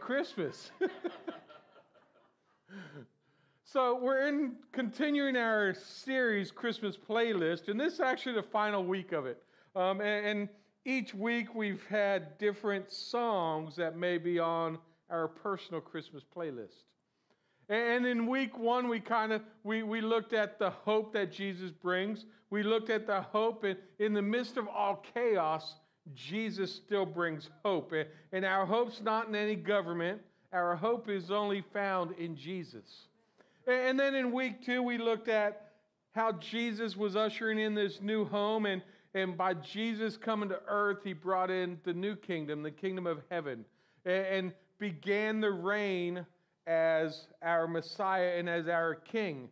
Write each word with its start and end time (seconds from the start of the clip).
Christmas. 0.00 0.70
so, 3.64 3.98
we're 4.00 4.26
in 4.26 4.56
continuing 4.72 5.36
our 5.36 5.74
series, 5.74 6.50
Christmas 6.50 6.96
Playlist, 6.96 7.68
and 7.68 7.78
this 7.78 7.94
is 7.94 8.00
actually 8.00 8.34
the 8.34 8.42
final 8.42 8.82
week 8.82 9.12
of 9.12 9.26
it. 9.26 9.42
Um, 9.76 10.00
and, 10.00 10.26
and 10.26 10.48
each 10.84 11.14
week 11.14 11.54
we've 11.54 11.84
had 11.86 12.38
different 12.38 12.90
songs 12.90 13.76
that 13.76 13.96
may 13.96 14.18
be 14.18 14.38
on 14.38 14.78
our 15.10 15.28
personal 15.28 15.80
Christmas 15.80 16.24
playlist. 16.36 16.84
And 17.68 18.04
in 18.04 18.26
week 18.26 18.58
one, 18.58 18.88
we 18.88 18.98
kind 18.98 19.32
of 19.32 19.42
we, 19.62 19.82
we 19.84 20.00
looked 20.00 20.32
at 20.32 20.58
the 20.58 20.70
hope 20.70 21.12
that 21.12 21.30
Jesus 21.30 21.70
brings. 21.70 22.26
We 22.50 22.64
looked 22.64 22.90
at 22.90 23.06
the 23.06 23.20
hope, 23.20 23.62
and 23.62 23.76
in 24.00 24.12
the 24.12 24.22
midst 24.22 24.56
of 24.56 24.66
all 24.66 25.04
chaos, 25.14 25.76
Jesus 26.14 26.74
still 26.74 27.06
brings 27.06 27.48
hope. 27.64 27.92
And 28.32 28.44
our 28.44 28.66
hope's 28.66 29.00
not 29.00 29.28
in 29.28 29.34
any 29.34 29.56
government. 29.56 30.20
Our 30.52 30.76
hope 30.76 31.08
is 31.08 31.30
only 31.30 31.62
found 31.72 32.12
in 32.18 32.36
Jesus. 32.36 33.06
And 33.66 33.98
then 33.98 34.14
in 34.14 34.32
week 34.32 34.64
two, 34.64 34.82
we 34.82 34.98
looked 34.98 35.28
at 35.28 35.70
how 36.12 36.32
Jesus 36.32 36.96
was 36.96 37.14
ushering 37.14 37.58
in 37.58 37.74
this 37.74 38.00
new 38.00 38.24
home, 38.24 38.66
and, 38.66 38.82
and 39.14 39.36
by 39.36 39.54
Jesus 39.54 40.16
coming 40.16 40.48
to 40.48 40.60
earth, 40.66 40.98
he 41.04 41.12
brought 41.12 41.50
in 41.50 41.78
the 41.84 41.92
new 41.92 42.16
kingdom, 42.16 42.62
the 42.62 42.70
kingdom 42.70 43.06
of 43.06 43.20
heaven, 43.30 43.64
and 44.04 44.52
began 44.78 45.40
the 45.40 45.50
reign 45.50 46.26
as 46.66 47.26
our 47.42 47.68
Messiah 47.68 48.32
and 48.36 48.48
as 48.48 48.66
our 48.66 48.94
King. 48.94 49.48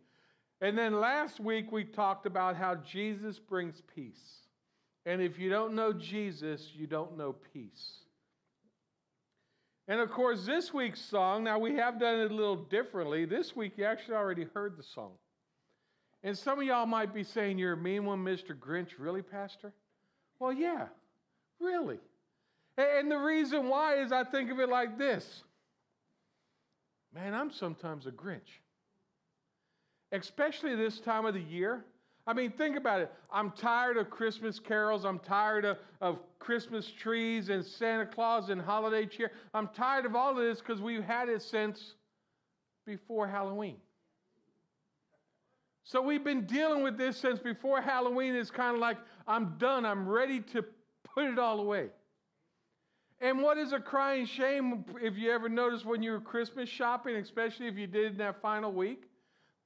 And 0.61 0.77
then 0.77 0.99
last 0.99 1.39
week 1.39 1.71
we 1.71 1.85
talked 1.85 2.25
about 2.25 2.57
how 2.57 2.75
Jesus 2.75 3.39
brings 3.39 3.81
peace. 3.95 4.48
And 5.05 5.21
if 5.21 5.39
you 5.39 5.49
don't 5.49 5.73
know 5.73 5.93
Jesus, 5.93 6.69
you 6.75 6.87
don't 6.87 7.17
know 7.17 7.35
peace. 7.53 7.99
And 9.87 9.99
of 9.99 10.11
course, 10.11 10.45
this 10.45 10.71
week's 10.73 11.01
song, 11.01 11.43
now 11.43 11.57
we 11.57 11.75
have 11.75 11.99
done 11.99 12.19
it 12.19 12.31
a 12.31 12.33
little 12.33 12.55
differently. 12.55 13.25
This 13.25 13.55
week 13.55 13.73
you 13.75 13.85
actually 13.85 14.15
already 14.15 14.45
heard 14.53 14.77
the 14.77 14.83
song. 14.83 15.13
And 16.23 16.37
some 16.37 16.59
of 16.59 16.65
y'all 16.65 16.85
might 16.85 17.13
be 17.13 17.23
saying, 17.23 17.57
You're 17.57 17.73
a 17.73 17.77
mean 17.77 18.05
one, 18.05 18.23
Mr. 18.23 18.57
Grinch. 18.57 18.91
Really, 18.99 19.21
Pastor? 19.21 19.73
Well, 20.39 20.53
yeah, 20.53 20.87
really. 21.59 21.97
And 22.77 23.11
the 23.11 23.17
reason 23.17 23.67
why 23.67 23.95
is 23.95 24.11
I 24.11 24.23
think 24.23 24.51
of 24.51 24.59
it 24.59 24.69
like 24.69 24.97
this 24.97 25.43
Man, 27.13 27.33
I'm 27.33 27.51
sometimes 27.51 28.05
a 28.05 28.11
Grinch. 28.11 28.61
Especially 30.11 30.75
this 30.75 30.99
time 30.99 31.25
of 31.25 31.33
the 31.33 31.41
year. 31.41 31.83
I 32.29 32.33
mean, 32.33 32.51
think 32.51 32.77
about 32.77 33.01
it. 33.01 33.11
I'm 33.33 33.49
tired 33.49 33.97
of 33.97 34.11
Christmas 34.11 34.59
carols. 34.59 35.03
I'm 35.03 35.17
tired 35.17 35.65
of, 35.65 35.77
of 35.99 36.19
Christmas 36.37 36.91
trees 36.91 37.49
and 37.49 37.65
Santa 37.65 38.05
Claus 38.05 38.49
and 38.49 38.61
holiday 38.61 39.07
cheer. 39.07 39.31
I'm 39.55 39.67
tired 39.69 40.05
of 40.05 40.15
all 40.15 40.29
of 40.29 40.37
this 40.37 40.59
because 40.59 40.79
we've 40.79 41.03
had 41.03 41.27
it 41.27 41.41
since 41.41 41.95
before 42.85 43.27
Halloween. 43.27 43.77
So 45.83 46.03
we've 46.03 46.23
been 46.23 46.45
dealing 46.45 46.83
with 46.83 46.99
this 46.99 47.17
since 47.17 47.39
before 47.39 47.81
Halloween. 47.81 48.35
It's 48.35 48.51
kind 48.51 48.75
of 48.75 48.79
like, 48.79 48.97
I'm 49.27 49.55
done. 49.57 49.83
I'm 49.83 50.07
ready 50.07 50.39
to 50.53 50.63
put 51.15 51.25
it 51.25 51.39
all 51.39 51.59
away. 51.59 51.87
And 53.21 53.41
what 53.41 53.57
is 53.57 53.73
a 53.73 53.79
crying 53.79 54.27
shame 54.27 54.85
if 55.01 55.17
you 55.17 55.31
ever 55.31 55.49
notice 55.49 55.83
when 55.83 56.03
you 56.03 56.11
were 56.11 56.21
Christmas 56.21 56.69
shopping, 56.69 57.15
especially 57.15 57.65
if 57.65 57.75
you 57.75 57.87
did 57.87 58.11
in 58.11 58.17
that 58.19 58.39
final 58.39 58.71
week? 58.71 59.08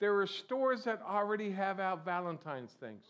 There 0.04 0.20
are 0.20 0.28
stores 0.28 0.84
that 0.84 1.02
already 1.02 1.50
have 1.52 1.80
out 1.80 2.04
Valentine's 2.04 2.74
things. 2.74 3.06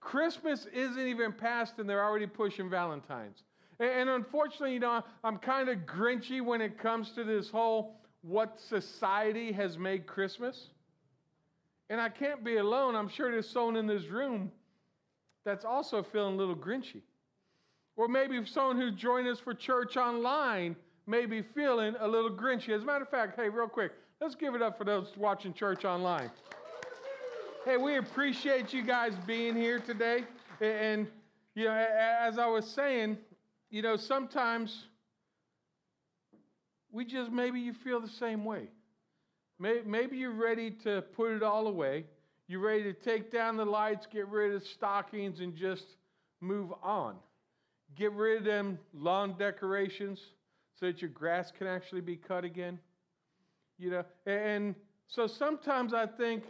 Christmas 0.00 0.66
isn't 0.66 1.06
even 1.06 1.32
past 1.32 1.78
and 1.78 1.88
they're 1.88 2.04
already 2.04 2.26
pushing 2.26 2.68
Valentine's. 2.68 3.42
And, 3.78 4.10
unfortunately, 4.10 4.74
you 4.74 4.80
know, 4.80 5.02
I'm 5.24 5.38
kind 5.38 5.70
of 5.70 5.78
grinchy 5.86 6.44
when 6.44 6.60
it 6.60 6.78
comes 6.78 7.12
to 7.12 7.24
this 7.24 7.48
whole 7.48 8.02
what 8.20 8.60
society 8.60 9.50
has 9.52 9.78
made 9.78 10.06
Christmas. 10.06 10.66
And 11.88 11.98
I 11.98 12.10
can't 12.10 12.44
be 12.44 12.58
alone. 12.58 12.96
I'm 12.96 13.08
sure 13.08 13.30
there's 13.30 13.48
someone 13.48 13.76
in 13.76 13.86
this 13.86 14.08
room 14.08 14.52
that's 15.46 15.64
also 15.64 16.02
feeling 16.02 16.34
a 16.34 16.36
little 16.36 16.54
grinchy. 16.54 17.00
Or 17.96 18.08
maybe 18.08 18.44
someone 18.44 18.76
who 18.76 18.90
joined 18.90 19.26
us 19.26 19.38
for 19.38 19.54
church 19.54 19.96
online 19.96 20.76
may 21.06 21.24
be 21.24 21.40
feeling 21.40 21.94
a 21.98 22.06
little 22.06 22.30
grinchy. 22.30 22.76
As 22.76 22.82
a 22.82 22.84
matter 22.84 23.04
of 23.04 23.10
fact, 23.10 23.36
hey, 23.36 23.48
real 23.48 23.68
quick, 23.68 23.92
let's 24.20 24.34
give 24.34 24.54
it 24.54 24.62
up 24.62 24.76
for 24.76 24.84
those 24.84 25.08
watching 25.16 25.54
church 25.54 25.84
online. 25.84 26.30
Hey, 27.64 27.76
we 27.76 27.96
appreciate 27.96 28.72
you 28.72 28.82
guys 28.82 29.12
being 29.26 29.56
here 29.56 29.78
today. 29.78 30.24
And, 30.60 31.06
you 31.54 31.64
know, 31.64 31.72
as 31.72 32.38
I 32.38 32.46
was 32.46 32.66
saying, 32.66 33.16
you 33.70 33.82
know, 33.82 33.96
sometimes 33.96 34.86
we 36.92 37.04
just, 37.04 37.30
maybe 37.30 37.60
you 37.60 37.72
feel 37.72 38.00
the 38.00 38.08
same 38.08 38.44
way. 38.44 38.68
Maybe 39.58 40.16
you're 40.16 40.32
ready 40.32 40.70
to 40.84 41.02
put 41.14 41.32
it 41.32 41.42
all 41.42 41.66
away. 41.66 42.04
You're 42.48 42.60
ready 42.60 42.82
to 42.84 42.94
take 42.94 43.30
down 43.30 43.56
the 43.56 43.64
lights, 43.64 44.06
get 44.10 44.26
rid 44.28 44.54
of 44.54 44.66
stockings, 44.66 45.40
and 45.40 45.54
just 45.54 45.84
move 46.40 46.72
on. 46.82 47.16
Get 47.94 48.12
rid 48.12 48.38
of 48.38 48.44
them 48.44 48.78
lawn 48.94 49.34
decorations 49.38 50.18
so 50.78 50.86
that 50.86 51.02
your 51.02 51.10
grass 51.10 51.52
can 51.56 51.66
actually 51.66 52.00
be 52.00 52.16
cut 52.16 52.44
again. 52.44 52.78
You 53.80 53.90
know, 53.90 54.04
and 54.26 54.74
so 55.08 55.26
sometimes 55.26 55.94
I 55.94 56.04
think 56.04 56.44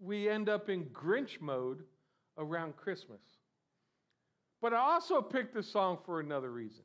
we 0.00 0.28
end 0.28 0.48
up 0.48 0.68
in 0.68 0.86
Grinch 0.86 1.40
mode 1.40 1.84
around 2.36 2.76
Christmas. 2.76 3.20
But 4.60 4.74
I 4.74 4.78
also 4.78 5.22
picked 5.22 5.54
this 5.54 5.70
song 5.70 5.98
for 6.04 6.18
another 6.18 6.50
reason. 6.50 6.82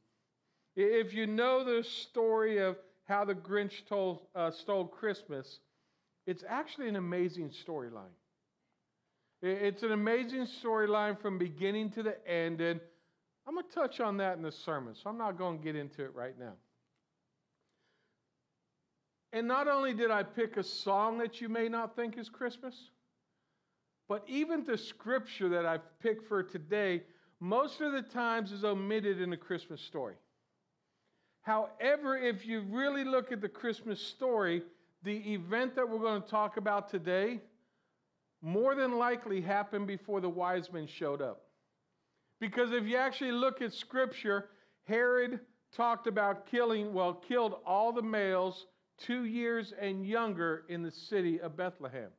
If 0.76 1.12
you 1.16 1.26
know 1.26 1.64
the 1.64 1.84
story 1.84 2.60
of 2.60 2.78
how 3.06 3.26
the 3.26 3.34
Grinch 3.34 3.86
told, 3.90 4.28
uh, 4.36 4.52
stole 4.52 4.86
Christmas, 4.86 5.60
it's 6.28 6.44
actually 6.48 6.88
an 6.88 6.96
amazing 6.96 7.50
storyline. 7.50 8.14
It's 9.42 9.82
an 9.82 9.92
amazing 9.92 10.46
storyline 10.64 11.20
from 11.20 11.40
beginning 11.40 11.90
to 11.92 12.04
the 12.04 12.16
end, 12.30 12.62
and 12.62 12.80
I'm 13.48 13.56
going 13.56 13.66
to 13.68 13.74
touch 13.74 14.00
on 14.00 14.18
that 14.18 14.38
in 14.38 14.44
the 14.44 14.52
sermon, 14.52 14.94
so 14.94 15.10
I'm 15.10 15.18
not 15.18 15.38
going 15.38 15.58
to 15.58 15.64
get 15.64 15.76
into 15.76 16.04
it 16.04 16.14
right 16.14 16.38
now. 16.40 16.54
And 19.34 19.48
not 19.48 19.68
only 19.68 19.96
did 19.96 20.12
I 20.12 20.22
pick 20.22 20.58
a 20.58 20.64
song 20.64 21.18
that 21.18 21.42
you 21.42 21.50
may 21.50 21.68
not 21.68 21.96
think 21.96 22.20
is 22.20 22.30
Christmas, 22.30 22.92
but 24.08 24.24
even 24.28 24.64
the 24.64 24.78
scripture 24.78 25.50
that 25.50 25.66
I've 25.66 26.00
picked 26.00 26.28
for 26.28 26.44
today, 26.44 27.02
most 27.40 27.82
of 27.82 27.94
the 27.94 28.04
times 28.04 28.52
is 28.52 28.64
omitted 28.64 29.20
in 29.20 29.32
the 29.32 29.38
Christmas 29.38 29.82
story. 29.82 30.14
However, 31.42 32.16
if 32.16 32.46
you 32.46 32.62
really 32.70 33.04
look 33.04 33.32
at 33.32 33.42
the 33.42 33.50
Christmas 33.50 34.00
story, 34.00 34.62
the 35.02 35.18
event 35.34 35.76
that 35.76 35.90
we're 35.90 35.98
going 35.98 36.22
to 36.22 36.30
talk 36.30 36.58
about 36.58 36.90
today 36.90 37.42
more 38.44 38.76
than 38.76 39.00
likely 39.00 39.42
happened 39.42 39.88
before 39.88 40.22
the 40.22 40.30
wise 40.30 40.72
men 40.72 40.86
showed 40.86 41.24
up. 41.24 41.42
Because 42.40 42.72
if 42.72 42.84
you 42.84 42.98
actually 42.98 43.32
look 43.32 43.64
at 43.64 43.74
scripture, 43.74 44.50
Herod 44.84 45.40
talked 45.76 46.06
about 46.06 46.46
killing, 46.46 46.94
well, 46.94 47.14
killed 47.14 47.56
all 47.66 47.92
the 47.92 48.02
males 48.02 48.68
two 48.98 49.26
years 49.26 49.74
and 49.80 50.06
younger 50.06 50.64
in 50.70 50.84
the 50.84 50.92
city 50.92 51.40
of 51.40 51.58
Bethlehem. 51.58 52.10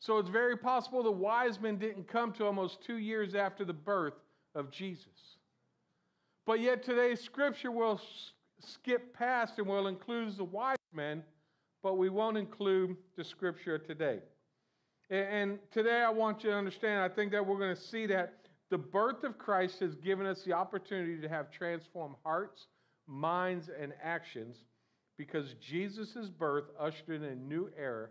So 0.00 0.18
it's 0.18 0.28
very 0.28 0.56
possible 0.56 1.02
the 1.02 1.10
wise 1.10 1.60
men 1.60 1.76
didn't 1.76 2.06
come 2.08 2.32
to 2.34 2.46
almost 2.46 2.82
two 2.82 2.98
years 2.98 3.34
after 3.34 3.64
the 3.64 3.72
birth 3.72 4.14
of 4.54 4.70
Jesus. 4.70 5.36
But 6.46 6.60
yet 6.60 6.82
today's 6.82 7.20
scripture 7.20 7.70
will 7.70 8.00
skip 8.60 9.12
past 9.14 9.58
and 9.58 9.66
will 9.66 9.88
include 9.88 10.36
the 10.36 10.44
wise 10.44 10.76
men, 10.92 11.22
but 11.82 11.98
we 11.98 12.08
won't 12.08 12.36
include 12.36 12.96
the 13.16 13.24
scripture 13.24 13.78
today. 13.78 14.20
And 15.10 15.58
today 15.70 16.02
I 16.02 16.10
want 16.10 16.44
you 16.44 16.50
to 16.50 16.56
understand, 16.56 17.00
I 17.00 17.08
think 17.08 17.32
that 17.32 17.44
we're 17.44 17.58
going 17.58 17.74
to 17.74 17.80
see 17.80 18.06
that 18.06 18.34
the 18.70 18.78
birth 18.78 19.24
of 19.24 19.38
Christ 19.38 19.80
has 19.80 19.94
given 19.94 20.26
us 20.26 20.42
the 20.42 20.52
opportunity 20.52 21.18
to 21.20 21.28
have 21.28 21.50
transformed 21.50 22.16
hearts, 22.22 22.66
minds, 23.06 23.70
and 23.80 23.94
actions 24.02 24.64
because 25.18 25.54
Jesus' 25.60 26.30
birth 26.38 26.64
ushered 26.78 27.22
in 27.22 27.24
a 27.24 27.34
new 27.34 27.68
era 27.76 28.08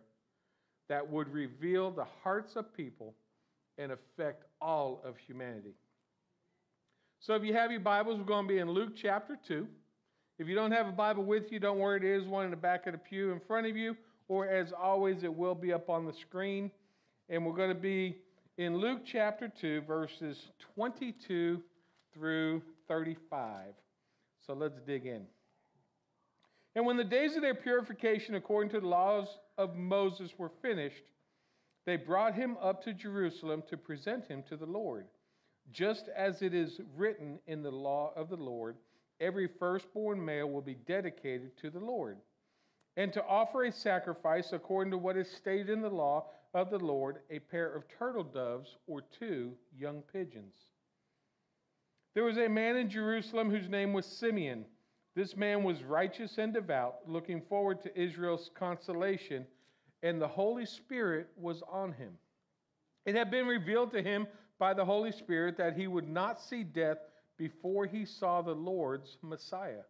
that 0.89 1.09
would 1.09 1.33
reveal 1.33 1.89
the 1.89 2.06
hearts 2.24 2.56
of 2.56 2.71
people 2.75 3.15
and 3.77 3.92
affect 3.92 4.44
all 4.62 5.01
of 5.04 5.15
humanity. 5.18 5.74
So, 7.19 7.33
if 7.33 7.44
you 7.44 7.54
have 7.54 7.71
your 7.71 7.80
Bibles, 7.80 8.19
we're 8.19 8.25
going 8.25 8.48
to 8.48 8.54
be 8.54 8.59
in 8.59 8.69
Luke 8.69 8.92
chapter 8.95 9.38
2. 9.48 9.65
If 10.38 10.48
you 10.48 10.54
don't 10.54 10.71
have 10.71 10.88
a 10.88 10.92
Bible 10.92 11.24
with 11.24 11.51
you, 11.51 11.59
don't 11.59 11.80
worry, 11.80 12.00
there 12.00 12.13
is 12.13 12.27
one 12.27 12.45
in 12.45 12.51
the 12.51 12.57
back 12.57 12.86
of 12.86 12.94
the 12.94 13.00
pew 13.00 13.31
in 13.31 13.39
front 13.48 13.65
of 13.65 13.75
you, 13.75 13.98
or 14.27 14.48
as 14.48 14.71
always, 14.71 15.24
it 15.24 15.33
will 15.33 15.56
be 15.56 15.74
up 15.74 15.89
on 15.89 16.06
the 16.06 16.13
screen. 16.13 16.69
And 17.30 17.45
we're 17.45 17.56
going 17.56 17.69
to 17.69 17.75
be 17.75 18.18
in 18.57 18.77
Luke 18.77 19.01
chapter 19.06 19.51
2, 19.59 19.81
verses 19.81 20.38
22 20.75 21.62
through 22.13 22.62
35. 22.88 23.74
So 24.45 24.54
let's 24.54 24.80
dig 24.86 25.06
in. 25.06 25.25
And 26.77 26.85
when 26.85 26.95
the 26.95 27.03
days 27.03 27.35
of 27.35 27.41
their 27.41 27.56
purification 27.56 28.35
according 28.35 28.69
to 28.74 28.79
the 28.79 28.88
laws 28.88 29.39
of 29.57 29.75
Moses 29.75 30.29
were 30.38 30.51
finished, 30.62 31.01
they 31.88 31.95
brought 31.95 32.35
him 32.35 32.56
up 32.62 32.83
to 32.83 32.94
Jerusalem 32.94 33.63
to 33.71 33.77
present 33.77 34.27
him 34.27 34.44
to 34.47 34.56
the 34.56 34.68
Lord, 34.68 35.07
just 35.71 36.07
as 36.15 36.44
it 36.44 36.53
is 36.53 36.79
written 36.95 37.39
in 37.47 37.63
the 37.63 37.71
law 37.71 38.12
of 38.15 38.29
the 38.29 38.35
Lord 38.35 38.75
every 39.19 39.50
firstborn 39.57 40.24
male 40.24 40.47
will 40.51 40.62
be 40.62 40.75
dedicated 40.75 41.57
to 41.62 41.71
the 41.71 41.79
Lord, 41.79 42.19
and 42.95 43.12
to 43.12 43.25
offer 43.25 43.63
a 43.63 43.71
sacrifice 43.71 44.53
according 44.53 44.91
to 44.91 45.00
what 45.00 45.18
is 45.18 45.31
stated 45.31 45.71
in 45.71 45.81
the 45.81 45.89
law 45.89 46.27
of 46.53 46.69
the 46.69 46.77
Lord 46.77 47.21
a 47.31 47.39
pair 47.39 47.75
of 47.75 47.85
turtle 47.97 48.23
doves 48.23 48.77
or 48.85 49.01
two 49.01 49.53
young 49.75 50.03
pigeons. 50.13 50.53
There 52.13 52.23
was 52.23 52.38
a 52.38 52.47
man 52.47 52.75
in 52.75 52.88
Jerusalem 52.88 53.50
whose 53.50 53.68
name 53.68 53.94
was 53.94 54.06
Simeon. 54.06 54.65
This 55.17 55.35
man 55.35 55.63
was 55.63 55.83
righteous 55.83 56.37
and 56.37 56.53
devout, 56.53 56.97
looking 57.07 57.41
forward 57.41 57.81
to 57.81 57.99
Israel's 57.99 58.51
consolation, 58.53 59.47
and 60.03 60.21
the 60.21 60.27
Holy 60.27 60.67
Spirit 60.67 61.29
was 61.35 61.63
on 61.71 61.91
him. 61.91 62.11
It 63.03 63.15
had 63.15 63.31
been 63.31 63.47
revealed 63.47 63.91
to 63.93 64.03
him 64.03 64.27
by 64.59 64.75
the 64.75 64.85
Holy 64.85 65.11
Spirit 65.11 65.57
that 65.57 65.75
he 65.75 65.87
would 65.87 66.07
not 66.07 66.39
see 66.39 66.63
death 66.63 66.99
before 67.35 67.87
he 67.87 68.05
saw 68.05 68.43
the 68.43 68.53
Lord's 68.53 69.17
Messiah. 69.23 69.81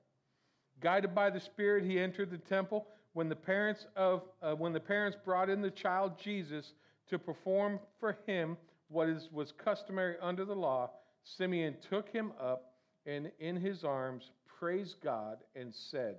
Guided 0.80 1.14
by 1.14 1.30
the 1.30 1.42
Spirit, 1.42 1.84
he 1.84 2.00
entered 2.00 2.32
the 2.32 2.38
temple. 2.38 2.88
When 3.12 3.28
the 3.28 3.36
parents 3.36 3.86
of 3.98 4.22
uh, 4.42 4.56
when 4.56 4.72
the 4.72 4.80
parents 4.80 5.18
brought 5.26 5.50
in 5.50 5.62
the 5.62 5.72
child 5.72 6.18
Jesus 6.18 6.72
to 7.10 7.20
perform 7.20 7.82
for 8.00 8.18
him 8.26 8.56
what 8.88 9.10
is, 9.10 9.28
was 9.34 9.52
customary 9.52 10.16
under 10.22 10.46
the 10.46 10.56
law, 10.56 10.92
Simeon 11.26 11.76
took 11.90 12.08
him 12.08 12.32
up 12.40 12.76
and 13.06 13.30
in 13.40 13.58
his 13.58 13.84
arms 13.84 14.32
praised 14.60 15.02
God 15.02 15.38
and 15.56 15.74
said, 15.74 16.18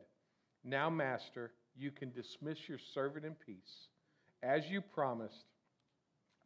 "Now, 0.64 0.90
Master, 0.90 1.52
you 1.76 1.90
can 1.90 2.12
dismiss 2.12 2.68
your 2.68 2.78
servant 2.78 3.24
in 3.24 3.34
peace, 3.34 3.88
as 4.42 4.70
you 4.70 4.80
promised. 4.80 5.46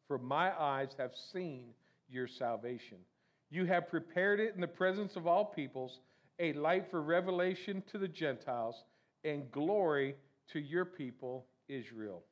For 0.07 0.19
my 0.19 0.59
eyes 0.61 0.95
have 0.99 1.15
seen 1.15 1.75
your 2.09 2.27
salvation." 2.27 2.99
You 3.51 3.67
have 3.67 3.89
prepared 3.89 4.41
it 4.41 4.55
in 4.55 4.61
the 4.61 4.69
presence 4.69 5.17
of 5.17 5.27
all 5.27 5.45
peoples, 5.45 6.01
a 6.39 6.55
light 6.55 6.91
for 6.91 7.03
revelation 7.03 7.83
to 7.83 7.99
the 7.99 8.09
Gentiles, 8.09 8.85
and 9.25 9.51
glory 9.53 10.17
to 10.49 10.59
your 10.59 10.87
people, 10.87 11.47
Israel. 11.69 12.25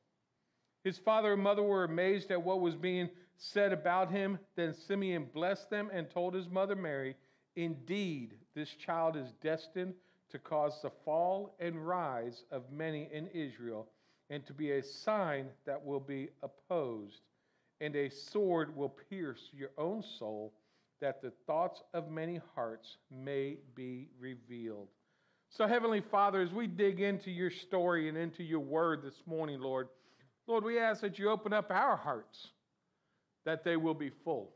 His 0.83 0.97
father 0.97 1.33
and 1.33 1.43
mother 1.43 1.61
were 1.61 1.83
amazed 1.83 2.31
at 2.31 2.41
what 2.41 2.59
was 2.59 2.75
being 2.75 3.09
said 3.37 3.71
about 3.71 4.09
him. 4.09 4.39
Then 4.55 4.73
Simeon 4.73 5.25
blessed 5.25 5.69
them 5.69 5.91
and 5.93 6.09
told 6.09 6.33
his 6.33 6.49
mother 6.49 6.75
Mary, 6.75 7.15
Indeed, 7.55 8.39
this 8.55 8.69
child 8.69 9.15
is 9.15 9.31
destined 9.41 9.93
to 10.31 10.39
cause 10.39 10.81
the 10.81 10.91
fall 11.03 11.55
and 11.59 11.85
rise 11.87 12.43
of 12.51 12.71
many 12.71 13.09
in 13.11 13.27
Israel, 13.27 13.87
and 14.29 14.45
to 14.45 14.53
be 14.53 14.71
a 14.71 14.83
sign 14.83 15.47
that 15.65 15.83
will 15.83 15.99
be 15.99 16.29
opposed, 16.41 17.21
and 17.81 17.95
a 17.95 18.09
sword 18.09 18.75
will 18.75 18.95
pierce 19.09 19.49
your 19.51 19.71
own 19.77 20.03
soul 20.19 20.53
that 21.01 21.21
the 21.21 21.33
thoughts 21.47 21.81
of 21.93 22.09
many 22.09 22.39
hearts 22.55 22.97
may 23.09 23.57
be 23.75 24.07
revealed. 24.19 24.87
So, 25.49 25.67
Heavenly 25.67 25.99
Father, 25.99 26.41
as 26.41 26.51
we 26.51 26.67
dig 26.67 27.01
into 27.01 27.29
your 27.29 27.51
story 27.51 28.07
and 28.07 28.17
into 28.17 28.43
your 28.43 28.61
word 28.61 29.03
this 29.03 29.21
morning, 29.25 29.59
Lord, 29.59 29.89
Lord, 30.47 30.63
we 30.63 30.79
ask 30.79 31.01
that 31.01 31.19
you 31.19 31.29
open 31.29 31.51
up 31.51 31.71
our 31.71 31.97
hearts 31.97 32.47
that 33.45 33.63
they 33.63 33.75
will 33.75 33.93
be 33.93 34.11
full. 34.23 34.53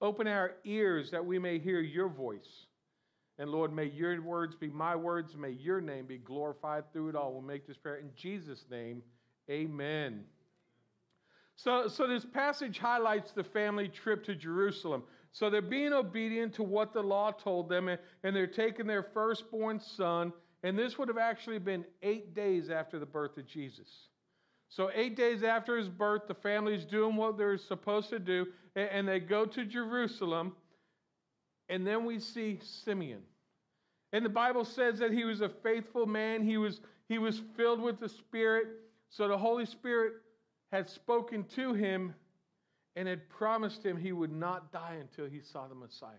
Open 0.00 0.26
our 0.26 0.52
ears 0.64 1.10
that 1.10 1.24
we 1.24 1.38
may 1.38 1.58
hear 1.58 1.80
your 1.80 2.08
voice. 2.08 2.66
And 3.38 3.50
Lord, 3.50 3.72
may 3.72 3.86
your 3.86 4.20
words 4.22 4.54
be 4.54 4.68
my 4.68 4.96
words. 4.96 5.36
May 5.36 5.50
your 5.50 5.80
name 5.80 6.06
be 6.06 6.18
glorified 6.18 6.90
through 6.92 7.10
it 7.10 7.16
all. 7.16 7.32
We'll 7.32 7.42
make 7.42 7.66
this 7.66 7.76
prayer 7.76 7.96
in 7.96 8.10
Jesus' 8.16 8.64
name. 8.70 9.02
Amen. 9.50 10.24
So, 11.56 11.88
so 11.88 12.06
this 12.06 12.24
passage 12.24 12.78
highlights 12.78 13.32
the 13.32 13.44
family 13.44 13.88
trip 13.88 14.24
to 14.24 14.34
Jerusalem. 14.34 15.02
So 15.32 15.50
they're 15.50 15.62
being 15.62 15.92
obedient 15.92 16.54
to 16.54 16.62
what 16.62 16.94
the 16.94 17.02
law 17.02 17.30
told 17.30 17.68
them, 17.68 17.88
and, 17.88 17.98
and 18.24 18.34
they're 18.34 18.46
taking 18.46 18.86
their 18.86 19.02
firstborn 19.02 19.80
son. 19.80 20.32
And 20.62 20.78
this 20.78 20.98
would 20.98 21.08
have 21.08 21.18
actually 21.18 21.58
been 21.58 21.84
eight 22.02 22.34
days 22.34 22.70
after 22.70 22.98
the 22.98 23.06
birth 23.06 23.36
of 23.36 23.46
Jesus. 23.46 23.88
So, 24.68 24.90
eight 24.94 25.16
days 25.16 25.42
after 25.42 25.76
his 25.76 25.88
birth, 25.88 26.22
the 26.26 26.34
family's 26.34 26.84
doing 26.84 27.16
what 27.16 27.38
they're 27.38 27.58
supposed 27.58 28.10
to 28.10 28.18
do, 28.18 28.46
and, 28.74 28.88
and 28.88 29.08
they 29.08 29.20
go 29.20 29.44
to 29.44 29.64
Jerusalem. 29.64 30.54
And 31.68 31.86
then 31.86 32.04
we 32.04 32.20
see 32.20 32.58
Simeon. 32.62 33.22
And 34.12 34.24
the 34.24 34.30
Bible 34.30 34.64
says 34.64 34.98
that 35.00 35.12
he 35.12 35.24
was 35.24 35.40
a 35.40 35.48
faithful 35.48 36.06
man, 36.06 36.44
he 36.44 36.56
was, 36.56 36.80
he 37.08 37.18
was 37.18 37.42
filled 37.56 37.80
with 37.80 38.00
the 38.00 38.08
Spirit. 38.08 38.68
So, 39.10 39.28
the 39.28 39.38
Holy 39.38 39.66
Spirit 39.66 40.14
had 40.72 40.88
spoken 40.88 41.44
to 41.54 41.74
him 41.74 42.14
and 42.96 43.06
had 43.06 43.28
promised 43.28 43.84
him 43.84 43.96
he 43.96 44.12
would 44.12 44.32
not 44.32 44.72
die 44.72 44.96
until 45.00 45.26
he 45.26 45.40
saw 45.40 45.66
the 45.68 45.74
Messiah. 45.74 46.10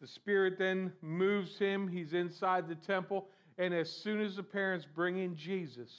The 0.00 0.06
Spirit 0.06 0.58
then 0.58 0.92
moves 1.00 1.58
him. 1.58 1.88
He's 1.88 2.12
inside 2.12 2.68
the 2.68 2.74
temple. 2.74 3.28
And 3.56 3.72
as 3.72 3.90
soon 3.90 4.20
as 4.20 4.36
the 4.36 4.42
parents 4.42 4.86
bring 4.94 5.18
in 5.18 5.34
Jesus, 5.34 5.90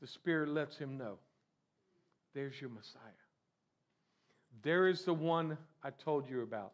the 0.00 0.06
Spirit 0.06 0.50
lets 0.50 0.76
him 0.76 0.98
know 0.98 1.18
there's 2.34 2.60
your 2.60 2.70
Messiah. 2.70 3.23
There 4.64 4.88
is 4.88 5.04
the 5.04 5.14
one 5.14 5.56
I 5.82 5.90
told 5.90 6.28
you 6.28 6.42
about. 6.42 6.72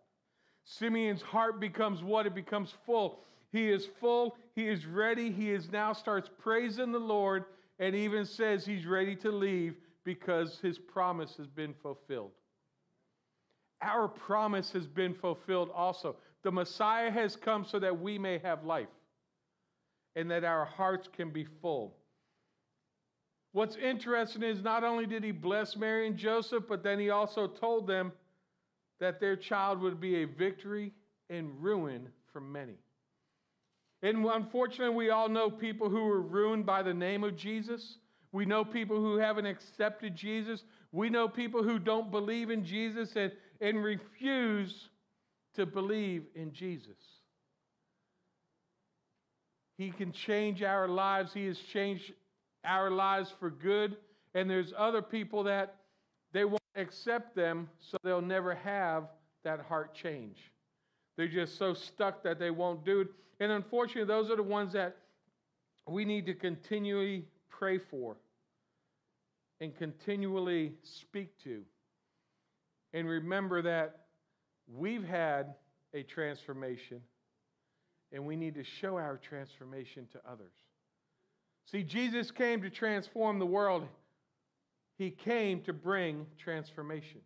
Simeon's 0.65 1.23
heart 1.23 1.61
becomes 1.61 2.03
what? 2.03 2.27
It 2.27 2.35
becomes 2.35 2.73
full. 2.87 3.21
He 3.51 3.69
is 3.69 3.89
full. 4.01 4.37
He 4.55 4.69
is 4.69 4.87
ready. 4.87 5.33
He 5.33 5.51
is 5.51 5.71
now 5.71 5.93
starts 5.93 6.31
praising 6.39 6.93
the 6.93 7.01
Lord 7.01 7.45
and 7.81 7.95
even 7.95 8.25
says 8.25 8.65
he's 8.65 8.87
ready 8.87 9.17
to 9.17 9.31
leave 9.31 9.75
because 10.05 10.59
his 10.61 10.79
promise 10.79 11.35
has 11.37 11.49
been 11.49 11.75
fulfilled. 11.83 12.31
Our 13.83 14.07
promise 14.09 14.71
has 14.73 14.87
been 14.87 15.15
fulfilled 15.15 15.71
also. 15.75 16.17
The 16.43 16.53
Messiah 16.53 17.11
has 17.11 17.35
come 17.35 17.65
so 17.65 17.79
that 17.81 18.01
we 18.01 18.19
may 18.19 18.39
have 18.39 18.65
life 18.65 18.89
and 20.15 20.31
that 20.31 20.45
our 20.45 20.65
hearts 20.65 21.09
can 21.13 21.31
be 21.31 21.47
full. 21.61 21.97
What's 23.53 23.77
interesting 23.77 24.43
is 24.43 24.63
not 24.63 24.85
only 24.85 25.07
did 25.07 25.25
he 25.25 25.33
bless 25.33 25.77
Mary 25.77 26.07
and 26.07 26.17
Joseph, 26.17 26.65
but 26.69 26.83
then 26.83 26.99
he 27.01 27.11
also 27.11 27.49
told 27.49 27.87
them 27.87 28.13
that 29.01 29.19
their 29.19 29.35
child 29.37 29.81
would 29.81 30.01
be 30.01 30.23
a 30.23 30.27
victory 30.27 30.93
and 31.29 31.51
ruin 31.61 32.09
for 32.33 32.41
many. 32.41 32.77
And 34.03 34.25
unfortunately, 34.25 34.95
we 34.95 35.11
all 35.11 35.29
know 35.29 35.51
people 35.51 35.89
who 35.89 36.05
were 36.05 36.23
ruined 36.23 36.65
by 36.65 36.83
the 36.83 36.95
name 36.95 37.25
of 37.25 37.37
Jesus. 37.37 37.99
We 38.33 38.47
know 38.47 38.65
people 38.65 38.97
who 38.97 39.17
haven't 39.17 39.47
accepted 39.47 40.15
Jesus. 40.15 40.63
We 40.93 41.11
know 41.11 41.29
people 41.29 41.63
who 41.63 41.79
don't 41.79 42.11
believe 42.11 42.51
in 42.51 42.65
Jesus 42.65 43.17
and, 43.17 43.33
and 43.61 43.83
refuse 43.83 44.89
to 45.55 45.67
believe 45.67 46.25
in 46.35 46.53
Jesus. 46.53 46.97
He 49.77 49.91
can 49.91 50.13
change 50.13 50.63
our 50.63 50.87
lives. 50.87 51.33
He 51.33 51.47
has 51.47 51.59
changed 51.59 52.13
our 52.65 52.91
lives 52.91 53.33
for 53.39 53.51
good. 53.51 53.97
And 54.35 54.49
there's 54.49 54.73
other 54.77 55.03
people 55.03 55.45
that 55.45 55.77
they 56.33 56.45
won't 56.45 56.61
accept 56.77 57.35
them, 57.35 57.69
so 57.81 57.97
they'll 58.05 58.21
never 58.21 58.55
have 58.55 59.09
that 59.43 59.61
heart 59.61 59.95
change. 59.95 60.37
They're 61.17 61.29
just 61.29 61.59
so 61.59 61.75
stuck 61.75 62.23
that 62.23 62.39
they 62.39 62.51
won't 62.51 62.85
do 62.85 63.01
it. 63.01 63.09
And 63.41 63.51
unfortunately, 63.53 64.05
those 64.05 64.31
are 64.31 64.37
the 64.37 64.43
ones 64.43 64.73
that 64.75 64.97
we 65.89 66.05
need 66.05 66.27
to 66.27 66.35
continually 66.35 67.25
pray 67.49 67.79
for 67.79 68.17
and 69.61 69.77
continually 69.77 70.73
speak 70.83 71.31
to. 71.45 71.63
And 72.93 73.09
remember 73.09 73.63
that 73.63 74.07
we've 74.67 75.05
had 75.05 75.55
a 75.95 76.03
transformation 76.03 77.01
and 78.13 78.25
we 78.25 78.37
need 78.37 78.55
to 78.55 78.65
show 78.65 78.97
our 78.97 79.17
transformation 79.17 80.07
to 80.13 80.21
others. 80.29 80.53
See, 81.71 81.85
Jesus 81.85 82.33
came 82.33 82.61
to 82.63 82.71
transform 82.71 83.39
the 83.39 83.47
world, 83.47 83.87
He 84.99 85.11
came 85.11 85.61
to 85.63 85.73
bring 85.73 86.27
transformation. 86.37 87.21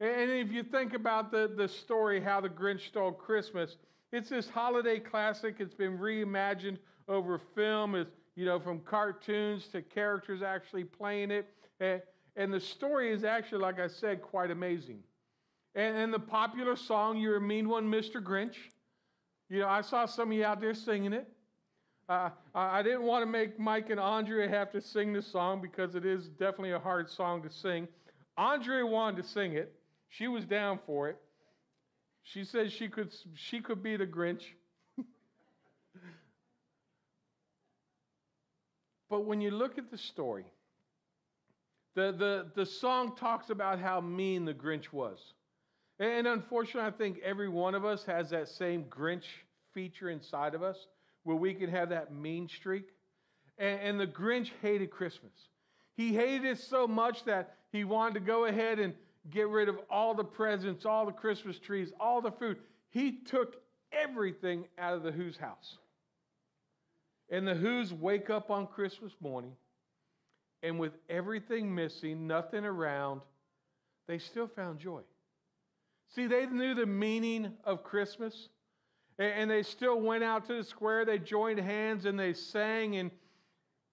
And 0.00 0.30
if 0.30 0.50
you 0.50 0.62
think 0.62 0.94
about 0.94 1.30
the, 1.30 1.52
the 1.54 1.68
story, 1.68 2.20
How 2.20 2.40
the 2.40 2.48
Grinch 2.48 2.88
Stole 2.88 3.12
Christmas, 3.12 3.76
it's 4.12 4.30
this 4.30 4.48
holiday 4.48 4.98
classic. 4.98 5.56
It's 5.58 5.74
been 5.74 5.98
reimagined 5.98 6.78
over 7.06 7.38
film, 7.54 7.94
it's, 7.94 8.10
you 8.34 8.46
know, 8.46 8.58
from 8.58 8.80
cartoons 8.80 9.68
to 9.68 9.82
characters 9.82 10.42
actually 10.42 10.84
playing 10.84 11.30
it. 11.30 11.46
And, 11.80 12.00
and 12.36 12.52
the 12.52 12.60
story 12.60 13.12
is 13.12 13.24
actually, 13.24 13.60
like 13.60 13.78
I 13.78 13.88
said, 13.88 14.22
quite 14.22 14.50
amazing. 14.50 15.00
And, 15.74 15.96
and 15.96 16.14
the 16.14 16.18
popular 16.18 16.76
song, 16.76 17.18
You're 17.18 17.36
a 17.36 17.40
Mean 17.40 17.68
One, 17.68 17.90
Mr. 17.90 18.22
Grinch. 18.22 18.56
You 19.48 19.60
know, 19.60 19.68
I 19.68 19.82
saw 19.82 20.06
some 20.06 20.30
of 20.30 20.36
you 20.36 20.44
out 20.44 20.60
there 20.60 20.74
singing 20.74 21.12
it. 21.12 21.28
Uh, 22.10 22.28
I 22.56 22.82
didn't 22.82 23.02
want 23.04 23.22
to 23.22 23.26
make 23.26 23.60
Mike 23.60 23.88
and 23.90 24.00
Andrea 24.00 24.48
have 24.48 24.72
to 24.72 24.80
sing 24.80 25.12
this 25.12 25.28
song 25.28 25.60
because 25.62 25.94
it 25.94 26.04
is 26.04 26.26
definitely 26.26 26.72
a 26.72 26.78
hard 26.80 27.08
song 27.08 27.40
to 27.44 27.50
sing. 27.50 27.86
Andrea 28.36 28.84
wanted 28.84 29.22
to 29.22 29.28
sing 29.28 29.52
it. 29.52 29.72
She 30.08 30.26
was 30.26 30.44
down 30.44 30.80
for 30.86 31.08
it. 31.08 31.16
She 32.24 32.42
said 32.42 32.72
she 32.72 32.88
could, 32.88 33.14
she 33.36 33.60
could 33.60 33.80
be 33.80 33.96
the 33.96 34.08
Grinch. 34.08 34.42
but 39.08 39.24
when 39.24 39.40
you 39.40 39.52
look 39.52 39.78
at 39.78 39.88
the 39.92 39.98
story, 39.98 40.46
the, 41.94 42.10
the, 42.10 42.48
the 42.56 42.66
song 42.66 43.14
talks 43.14 43.50
about 43.50 43.78
how 43.78 44.00
mean 44.00 44.44
the 44.44 44.54
Grinch 44.54 44.92
was. 44.92 45.20
And 46.00 46.26
unfortunately, 46.26 46.88
I 46.88 46.90
think 46.90 47.20
every 47.22 47.48
one 47.48 47.76
of 47.76 47.84
us 47.84 48.04
has 48.06 48.30
that 48.30 48.48
same 48.48 48.82
Grinch 48.86 49.26
feature 49.74 50.10
inside 50.10 50.56
of 50.56 50.64
us 50.64 50.88
where 51.24 51.36
we 51.36 51.54
could 51.54 51.68
have 51.68 51.90
that 51.90 52.12
mean 52.12 52.48
streak. 52.48 52.88
And, 53.58 53.80
and 53.80 54.00
the 54.00 54.06
Grinch 54.06 54.50
hated 54.62 54.90
Christmas. 54.90 55.32
He 55.96 56.14
hated 56.14 56.44
it 56.44 56.58
so 56.58 56.86
much 56.86 57.24
that 57.24 57.56
he 57.72 57.84
wanted 57.84 58.14
to 58.14 58.20
go 58.20 58.46
ahead 58.46 58.78
and 58.78 58.94
get 59.28 59.48
rid 59.48 59.68
of 59.68 59.78
all 59.90 60.14
the 60.14 60.24
presents, 60.24 60.86
all 60.86 61.04
the 61.04 61.12
Christmas 61.12 61.58
trees, 61.58 61.92
all 62.00 62.20
the 62.20 62.32
food. 62.32 62.56
He 62.90 63.12
took 63.12 63.56
everything 63.92 64.66
out 64.78 64.94
of 64.94 65.02
the 65.02 65.12
Who's 65.12 65.36
house. 65.36 65.76
And 67.28 67.46
the 67.46 67.54
Who's 67.54 67.92
wake 67.92 68.30
up 68.30 68.50
on 68.50 68.66
Christmas 68.66 69.12
morning, 69.20 69.52
and 70.62 70.78
with 70.78 70.92
everything 71.08 71.74
missing, 71.74 72.26
nothing 72.26 72.64
around, 72.64 73.20
they 74.08 74.18
still 74.18 74.48
found 74.48 74.78
joy. 74.78 75.02
See, 76.14 76.26
they 76.26 76.46
knew 76.46 76.74
the 76.74 76.86
meaning 76.86 77.52
of 77.64 77.84
Christmas, 77.84 78.48
and 79.20 79.50
they 79.50 79.62
still 79.62 80.00
went 80.00 80.24
out 80.24 80.46
to 80.46 80.54
the 80.54 80.64
square. 80.64 81.04
They 81.04 81.18
joined 81.18 81.60
hands 81.60 82.06
and 82.06 82.18
they 82.18 82.32
sang. 82.32 82.96
And, 82.96 83.10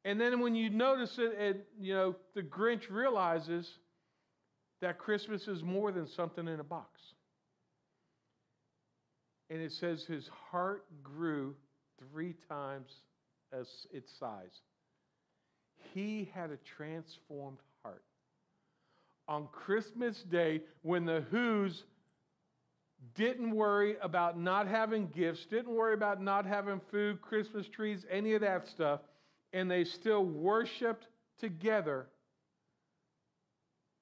and 0.06 0.20
then 0.20 0.40
when 0.40 0.56
you 0.56 0.70
notice 0.70 1.20
it, 1.20 1.36
it 1.38 1.68
you 1.80 1.94
know, 1.94 2.16
the 2.34 2.42
Grinch 2.42 2.90
realizes 2.90 3.80
that 4.82 4.98
Christmas 4.98 5.48
is 5.48 5.64
more 5.64 5.92
than 5.92 6.08
something 6.08 6.48
in 6.48 6.60
a 6.60 6.64
box. 6.64 7.02
And 9.50 9.62
it 9.62 9.72
says 9.72 10.04
his 10.04 10.30
heart 10.50 10.86
grew 11.04 11.56
three 12.00 12.36
times 12.48 12.92
as 13.52 13.68
its 13.92 14.12
size. 14.18 14.62
He 15.94 16.30
had 16.34 16.52
a 16.52 16.58
transformed 16.58 17.60
heart. 17.84 18.04
On 19.28 19.48
Christmas 19.52 20.24
Day, 20.24 20.62
when 20.84 21.06
the 21.06 21.22
Who's 21.32 21.84
didn't 23.16 23.52
worry 23.52 23.98
about 24.02 24.40
not 24.40 24.68
having 24.68 25.08
gifts, 25.08 25.46
didn't 25.46 25.74
worry 25.74 25.94
about 25.94 26.22
not 26.22 26.46
having 26.46 26.80
food, 26.92 27.22
Christmas 27.22 27.68
trees, 27.68 28.06
any 28.10 28.34
of 28.34 28.42
that 28.42 28.68
stuff, 28.68 29.02
and 29.54 29.70
they 29.70 29.84
still 29.84 30.26
worshiped 30.26 31.08
together, 31.40 32.08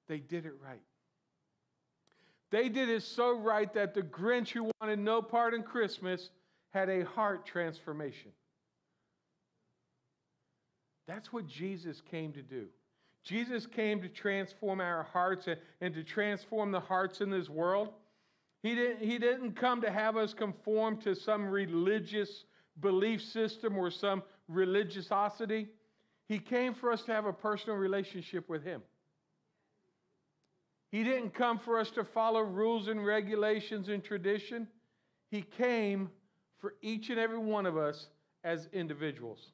they 0.08 0.18
did 0.18 0.46
it 0.46 0.54
right. 0.62 0.80
They 2.50 2.68
did 2.68 2.88
it 2.88 3.02
so 3.02 3.36
right 3.38 3.72
that 3.74 3.94
the 3.94 4.02
Grinch, 4.02 4.50
who 4.50 4.70
wanted 4.80 4.98
no 4.98 5.20
part 5.20 5.52
in 5.52 5.62
Christmas, 5.62 6.30
had 6.72 6.88
a 6.88 7.04
heart 7.04 7.44
transformation. 7.44 8.30
That's 11.06 11.32
what 11.32 11.46
Jesus 11.46 12.00
came 12.00 12.32
to 12.32 12.42
do. 12.42 12.66
Jesus 13.24 13.66
came 13.66 14.00
to 14.02 14.08
transform 14.08 14.80
our 14.80 15.02
hearts 15.02 15.48
and, 15.48 15.56
and 15.80 15.94
to 15.94 16.04
transform 16.04 16.70
the 16.70 16.80
hearts 16.80 17.20
in 17.20 17.30
this 17.30 17.48
world. 17.48 17.90
He 18.66 18.74
didn't, 18.74 18.98
he 18.98 19.18
didn't 19.18 19.52
come 19.52 19.80
to 19.82 19.92
have 19.92 20.16
us 20.16 20.34
conform 20.34 20.96
to 21.02 21.14
some 21.14 21.46
religious 21.46 22.42
belief 22.80 23.22
system 23.22 23.78
or 23.78 23.92
some 23.92 24.24
religiosity. 24.48 25.68
He 26.26 26.40
came 26.40 26.74
for 26.74 26.90
us 26.90 27.02
to 27.02 27.12
have 27.12 27.26
a 27.26 27.32
personal 27.32 27.76
relationship 27.76 28.48
with 28.48 28.64
Him. 28.64 28.82
He 30.90 31.04
didn't 31.04 31.32
come 31.32 31.60
for 31.60 31.78
us 31.78 31.90
to 31.90 32.02
follow 32.02 32.40
rules 32.40 32.88
and 32.88 33.06
regulations 33.06 33.88
and 33.88 34.02
tradition. 34.02 34.66
He 35.30 35.42
came 35.42 36.10
for 36.58 36.74
each 36.82 37.08
and 37.08 37.20
every 37.20 37.38
one 37.38 37.66
of 37.66 37.76
us 37.76 38.08
as 38.42 38.66
individuals. 38.72 39.52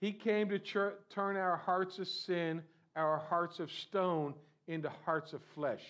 He 0.00 0.10
came 0.10 0.48
to 0.48 0.58
turn 0.58 1.36
our 1.36 1.56
hearts 1.56 2.00
of 2.00 2.08
sin, 2.08 2.60
our 2.96 3.18
hearts 3.18 3.60
of 3.60 3.70
stone, 3.70 4.34
into 4.66 4.90
hearts 5.04 5.32
of 5.32 5.42
flesh. 5.54 5.84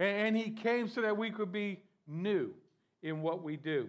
And 0.00 0.34
he 0.36 0.50
came 0.50 0.88
so 0.88 1.02
that 1.02 1.16
we 1.16 1.30
could 1.30 1.52
be 1.52 1.82
new 2.08 2.54
in 3.02 3.22
what 3.22 3.42
we 3.42 3.56
do. 3.56 3.88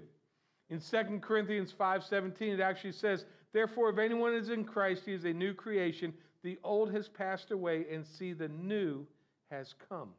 In 0.69 0.79
2 0.79 1.21
Corinthians 1.21 1.71
5:17 1.71 2.53
it 2.53 2.59
actually 2.59 2.91
says, 2.91 3.25
"Therefore 3.53 3.89
if 3.89 3.97
anyone 3.97 4.33
is 4.33 4.49
in 4.49 4.65
Christ, 4.65 5.05
he 5.05 5.13
is 5.13 5.25
a 5.25 5.33
new 5.33 5.53
creation. 5.53 6.13
The 6.43 6.59
old 6.63 6.91
has 6.91 7.07
passed 7.07 7.51
away 7.51 7.87
and 7.89 8.05
see 8.05 8.33
the 8.33 8.49
new 8.49 9.07
has 9.49 9.73
come." 9.73 10.13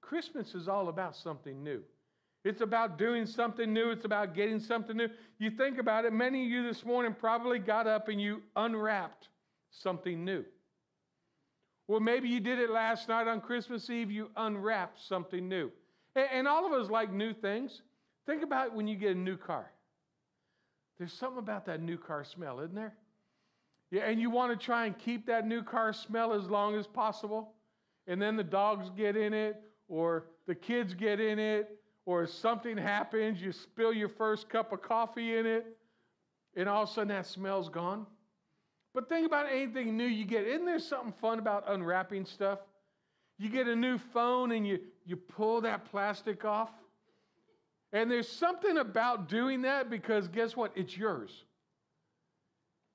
Christmas 0.00 0.54
is 0.54 0.68
all 0.68 0.88
about 0.88 1.16
something 1.16 1.62
new. 1.62 1.82
It's 2.44 2.60
about 2.60 2.96
doing 2.98 3.26
something 3.26 3.72
new. 3.72 3.90
It's 3.90 4.04
about 4.04 4.34
getting 4.34 4.60
something 4.60 4.96
new. 4.96 5.08
You 5.38 5.50
think 5.50 5.78
about 5.78 6.04
it, 6.04 6.12
many 6.12 6.44
of 6.44 6.50
you 6.50 6.62
this 6.62 6.84
morning 6.84 7.14
probably 7.14 7.58
got 7.58 7.86
up 7.86 8.08
and 8.08 8.20
you 8.20 8.42
unwrapped 8.54 9.28
something 9.70 10.24
new. 10.24 10.44
Well, 11.88 12.00
maybe 12.00 12.28
you 12.28 12.40
did 12.40 12.58
it 12.58 12.70
last 12.70 13.08
night 13.08 13.28
on 13.28 13.40
Christmas 13.40 13.88
Eve, 13.90 14.10
you 14.10 14.30
unwrapped 14.36 15.00
something 15.06 15.48
new. 15.48 15.70
And 16.16 16.48
all 16.48 16.66
of 16.66 16.72
us 16.72 16.90
like 16.90 17.12
new 17.12 17.32
things. 17.32 17.82
Think 18.26 18.42
about 18.42 18.74
when 18.74 18.88
you 18.88 18.96
get 18.96 19.12
a 19.12 19.18
new 19.18 19.36
car. 19.36 19.70
There's 20.98 21.12
something 21.12 21.38
about 21.38 21.66
that 21.66 21.80
new 21.80 21.98
car 21.98 22.24
smell, 22.24 22.58
isn't 22.60 22.74
there? 22.74 22.94
Yeah, 23.90 24.02
and 24.02 24.20
you 24.20 24.30
want 24.30 24.58
to 24.58 24.64
try 24.64 24.86
and 24.86 24.98
keep 24.98 25.26
that 25.26 25.46
new 25.46 25.62
car 25.62 25.92
smell 25.92 26.32
as 26.32 26.48
long 26.48 26.74
as 26.74 26.86
possible. 26.86 27.52
And 28.08 28.20
then 28.20 28.36
the 28.36 28.44
dogs 28.44 28.90
get 28.96 29.16
in 29.16 29.32
it, 29.32 29.60
or 29.88 30.24
the 30.46 30.54
kids 30.54 30.94
get 30.94 31.20
in 31.20 31.38
it, 31.38 31.78
or 32.04 32.26
something 32.26 32.76
happens, 32.76 33.40
you 33.40 33.52
spill 33.52 33.92
your 33.92 34.08
first 34.08 34.48
cup 34.48 34.72
of 34.72 34.80
coffee 34.80 35.36
in 35.36 35.44
it, 35.44 35.76
and 36.56 36.68
all 36.68 36.84
of 36.84 36.88
a 36.88 36.92
sudden 36.92 37.08
that 37.08 37.26
smell's 37.26 37.68
gone. 37.68 38.06
But 38.96 39.10
think 39.10 39.26
about 39.26 39.52
anything 39.52 39.94
new 39.94 40.06
you 40.06 40.24
get. 40.24 40.46
Isn't 40.46 40.64
there 40.64 40.78
something 40.78 41.12
fun 41.20 41.38
about 41.38 41.64
unwrapping 41.70 42.24
stuff? 42.24 42.60
You 43.36 43.50
get 43.50 43.68
a 43.68 43.76
new 43.76 43.98
phone 43.98 44.52
and 44.52 44.66
you, 44.66 44.78
you 45.04 45.16
pull 45.16 45.60
that 45.60 45.84
plastic 45.90 46.46
off. 46.46 46.70
And 47.92 48.10
there's 48.10 48.26
something 48.26 48.78
about 48.78 49.28
doing 49.28 49.60
that 49.62 49.90
because 49.90 50.28
guess 50.28 50.56
what? 50.56 50.72
It's 50.74 50.96
yours. 50.96 51.44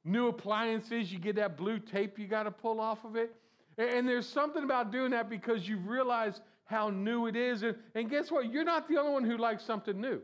New 0.03 0.29
appliances, 0.29 1.13
you 1.13 1.19
get 1.19 1.35
that 1.35 1.55
blue 1.55 1.77
tape 1.77 2.17
you 2.17 2.25
got 2.25 2.43
to 2.43 2.51
pull 2.51 2.79
off 2.79 3.05
of 3.05 3.15
it. 3.15 3.35
And 3.77 4.07
there's 4.07 4.27
something 4.27 4.63
about 4.63 4.91
doing 4.91 5.11
that 5.11 5.29
because 5.29 5.67
you 5.67 5.77
realize 5.77 6.41
how 6.65 6.89
new 6.89 7.27
it 7.27 7.35
is. 7.35 7.61
And, 7.61 7.75
and 7.93 8.09
guess 8.09 8.31
what? 8.31 8.51
You're 8.51 8.63
not 8.63 8.89
the 8.89 8.97
only 8.97 9.13
one 9.13 9.23
who 9.23 9.37
likes 9.37 9.63
something 9.63 10.01
new. 10.01 10.19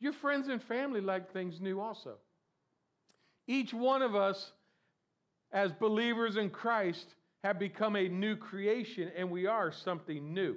Your 0.00 0.14
friends 0.14 0.48
and 0.48 0.60
family 0.60 1.00
like 1.00 1.32
things 1.32 1.60
new 1.60 1.80
also. 1.80 2.14
Each 3.46 3.72
one 3.72 4.02
of 4.02 4.16
us 4.16 4.52
as 5.52 5.72
believers 5.72 6.36
in 6.36 6.50
Christ, 6.50 7.14
have 7.42 7.58
become 7.58 7.96
a 7.96 8.08
new 8.08 8.36
creation 8.36 9.10
and 9.16 9.30
we 9.30 9.46
are 9.46 9.72
something 9.72 10.34
new. 10.34 10.56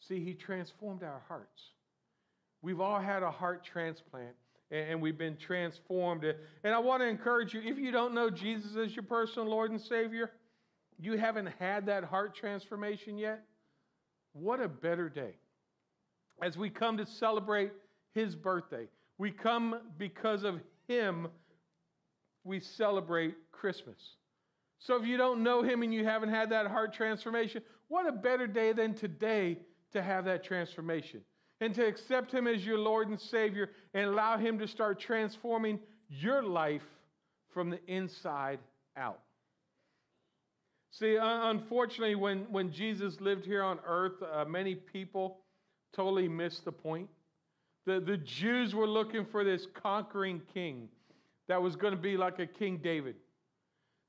See, 0.00 0.24
He 0.24 0.34
transformed 0.34 1.02
our 1.02 1.22
hearts. 1.28 1.60
We've 2.62 2.80
all 2.80 3.00
had 3.00 3.22
a 3.22 3.30
heart 3.30 3.64
transplant 3.64 4.34
and 4.70 5.00
we've 5.00 5.18
been 5.18 5.36
transformed. 5.36 6.24
And 6.24 6.74
I 6.74 6.78
want 6.78 7.02
to 7.02 7.06
encourage 7.06 7.54
you 7.54 7.60
if 7.64 7.78
you 7.78 7.92
don't 7.92 8.14
know 8.14 8.30
Jesus 8.30 8.76
as 8.76 8.94
your 8.94 9.04
personal 9.04 9.48
Lord 9.48 9.70
and 9.70 9.80
Savior, 9.80 10.32
you 10.98 11.18
haven't 11.18 11.50
had 11.58 11.86
that 11.86 12.04
heart 12.04 12.34
transformation 12.34 13.18
yet, 13.18 13.42
what 14.32 14.60
a 14.60 14.68
better 14.68 15.08
day. 15.08 15.34
As 16.42 16.56
we 16.56 16.70
come 16.70 16.96
to 16.96 17.06
celebrate 17.06 17.72
His 18.14 18.34
birthday, 18.34 18.88
we 19.18 19.30
come 19.30 19.80
because 19.98 20.42
of 20.42 20.60
Him 20.88 21.28
we 22.46 22.60
celebrate 22.60 23.34
Christmas. 23.52 23.98
So 24.78 24.96
if 24.96 25.06
you 25.06 25.16
don't 25.16 25.42
know 25.42 25.62
him 25.62 25.82
and 25.82 25.92
you 25.92 26.04
haven't 26.04 26.28
had 26.28 26.50
that 26.50 26.66
heart 26.66 26.94
transformation, 26.94 27.62
what 27.88 28.06
a 28.06 28.12
better 28.12 28.46
day 28.46 28.72
than 28.72 28.94
today 28.94 29.58
to 29.92 30.02
have 30.02 30.24
that 30.26 30.44
transformation 30.44 31.22
and 31.60 31.74
to 31.74 31.86
accept 31.86 32.32
him 32.32 32.46
as 32.46 32.64
your 32.64 32.78
Lord 32.78 33.08
and 33.08 33.20
Savior 33.20 33.70
and 33.94 34.06
allow 34.06 34.36
him 34.36 34.58
to 34.58 34.68
start 34.68 35.00
transforming 35.00 35.80
your 36.08 36.42
life 36.42 36.82
from 37.52 37.70
the 37.70 37.80
inside 37.86 38.58
out. 38.96 39.20
See, 40.90 41.16
unfortunately, 41.20 42.14
when, 42.14 42.40
when 42.50 42.70
Jesus 42.70 43.20
lived 43.20 43.44
here 43.44 43.62
on 43.62 43.78
earth, 43.86 44.22
uh, 44.22 44.44
many 44.44 44.74
people 44.74 45.38
totally 45.94 46.28
missed 46.28 46.64
the 46.64 46.72
point. 46.72 47.08
The, 47.86 48.00
the 48.00 48.16
Jews 48.16 48.74
were 48.74 48.86
looking 48.86 49.24
for 49.24 49.44
this 49.44 49.66
conquering 49.74 50.42
king 50.52 50.88
that 51.48 51.62
was 51.62 51.76
going 51.76 51.94
to 51.94 52.00
be 52.00 52.16
like 52.16 52.38
a 52.38 52.46
King 52.46 52.80
David. 52.82 53.16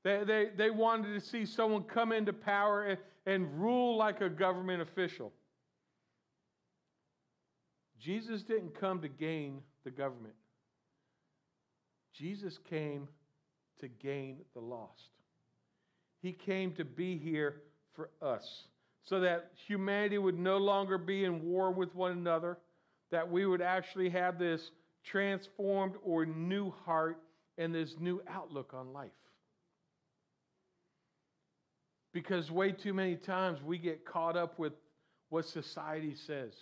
They, 0.04 0.22
they, 0.24 0.46
they 0.56 0.70
wanted 0.70 1.14
to 1.14 1.20
see 1.20 1.44
someone 1.44 1.82
come 1.82 2.12
into 2.12 2.32
power 2.32 2.84
and, 2.84 2.98
and 3.26 3.60
rule 3.60 3.96
like 3.96 4.20
a 4.20 4.28
government 4.28 4.82
official. 4.82 5.32
Jesus 7.98 8.42
didn't 8.42 8.78
come 8.78 9.00
to 9.00 9.08
gain 9.08 9.60
the 9.84 9.90
government, 9.90 10.34
Jesus 12.12 12.58
came 12.68 13.08
to 13.80 13.88
gain 13.88 14.38
the 14.54 14.60
lost. 14.60 15.10
He 16.20 16.32
came 16.32 16.72
to 16.72 16.84
be 16.84 17.16
here 17.16 17.62
for 17.94 18.10
us 18.20 18.64
so 19.04 19.20
that 19.20 19.52
humanity 19.54 20.18
would 20.18 20.38
no 20.38 20.58
longer 20.58 20.98
be 20.98 21.24
in 21.24 21.42
war 21.42 21.70
with 21.70 21.94
one 21.94 22.10
another, 22.10 22.58
that 23.12 23.30
we 23.30 23.46
would 23.46 23.62
actually 23.62 24.10
have 24.10 24.36
this 24.36 24.72
transformed 25.04 25.94
or 26.02 26.26
new 26.26 26.72
heart 26.84 27.18
and 27.58 27.74
this 27.74 27.96
new 27.98 28.22
outlook 28.28 28.72
on 28.72 28.92
life. 28.92 29.10
Because 32.14 32.50
way 32.50 32.72
too 32.72 32.94
many 32.94 33.16
times 33.16 33.62
we 33.62 33.76
get 33.76 34.04
caught 34.04 34.36
up 34.36 34.58
with 34.58 34.72
what 35.28 35.44
society 35.44 36.14
says. 36.14 36.52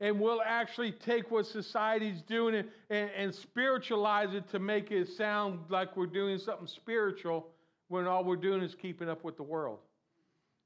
And, 0.00 0.20
we'll 0.20 0.42
actually 0.42 0.92
take 0.92 1.30
what 1.30 1.46
society's 1.46 2.20
doing 2.20 2.56
and, 2.56 2.68
and, 2.90 3.10
and 3.16 3.34
spiritualize 3.34 4.34
it 4.34 4.50
to 4.50 4.58
make 4.58 4.90
it 4.90 5.08
sound 5.08 5.60
like 5.70 5.96
we're 5.96 6.06
doing 6.06 6.38
something 6.38 6.66
spiritual 6.66 7.46
when 7.88 8.06
all 8.06 8.22
we're 8.22 8.36
doing 8.36 8.62
is 8.62 8.74
keeping 8.74 9.08
up 9.08 9.24
with 9.24 9.36
the 9.36 9.42
world. 9.42 9.78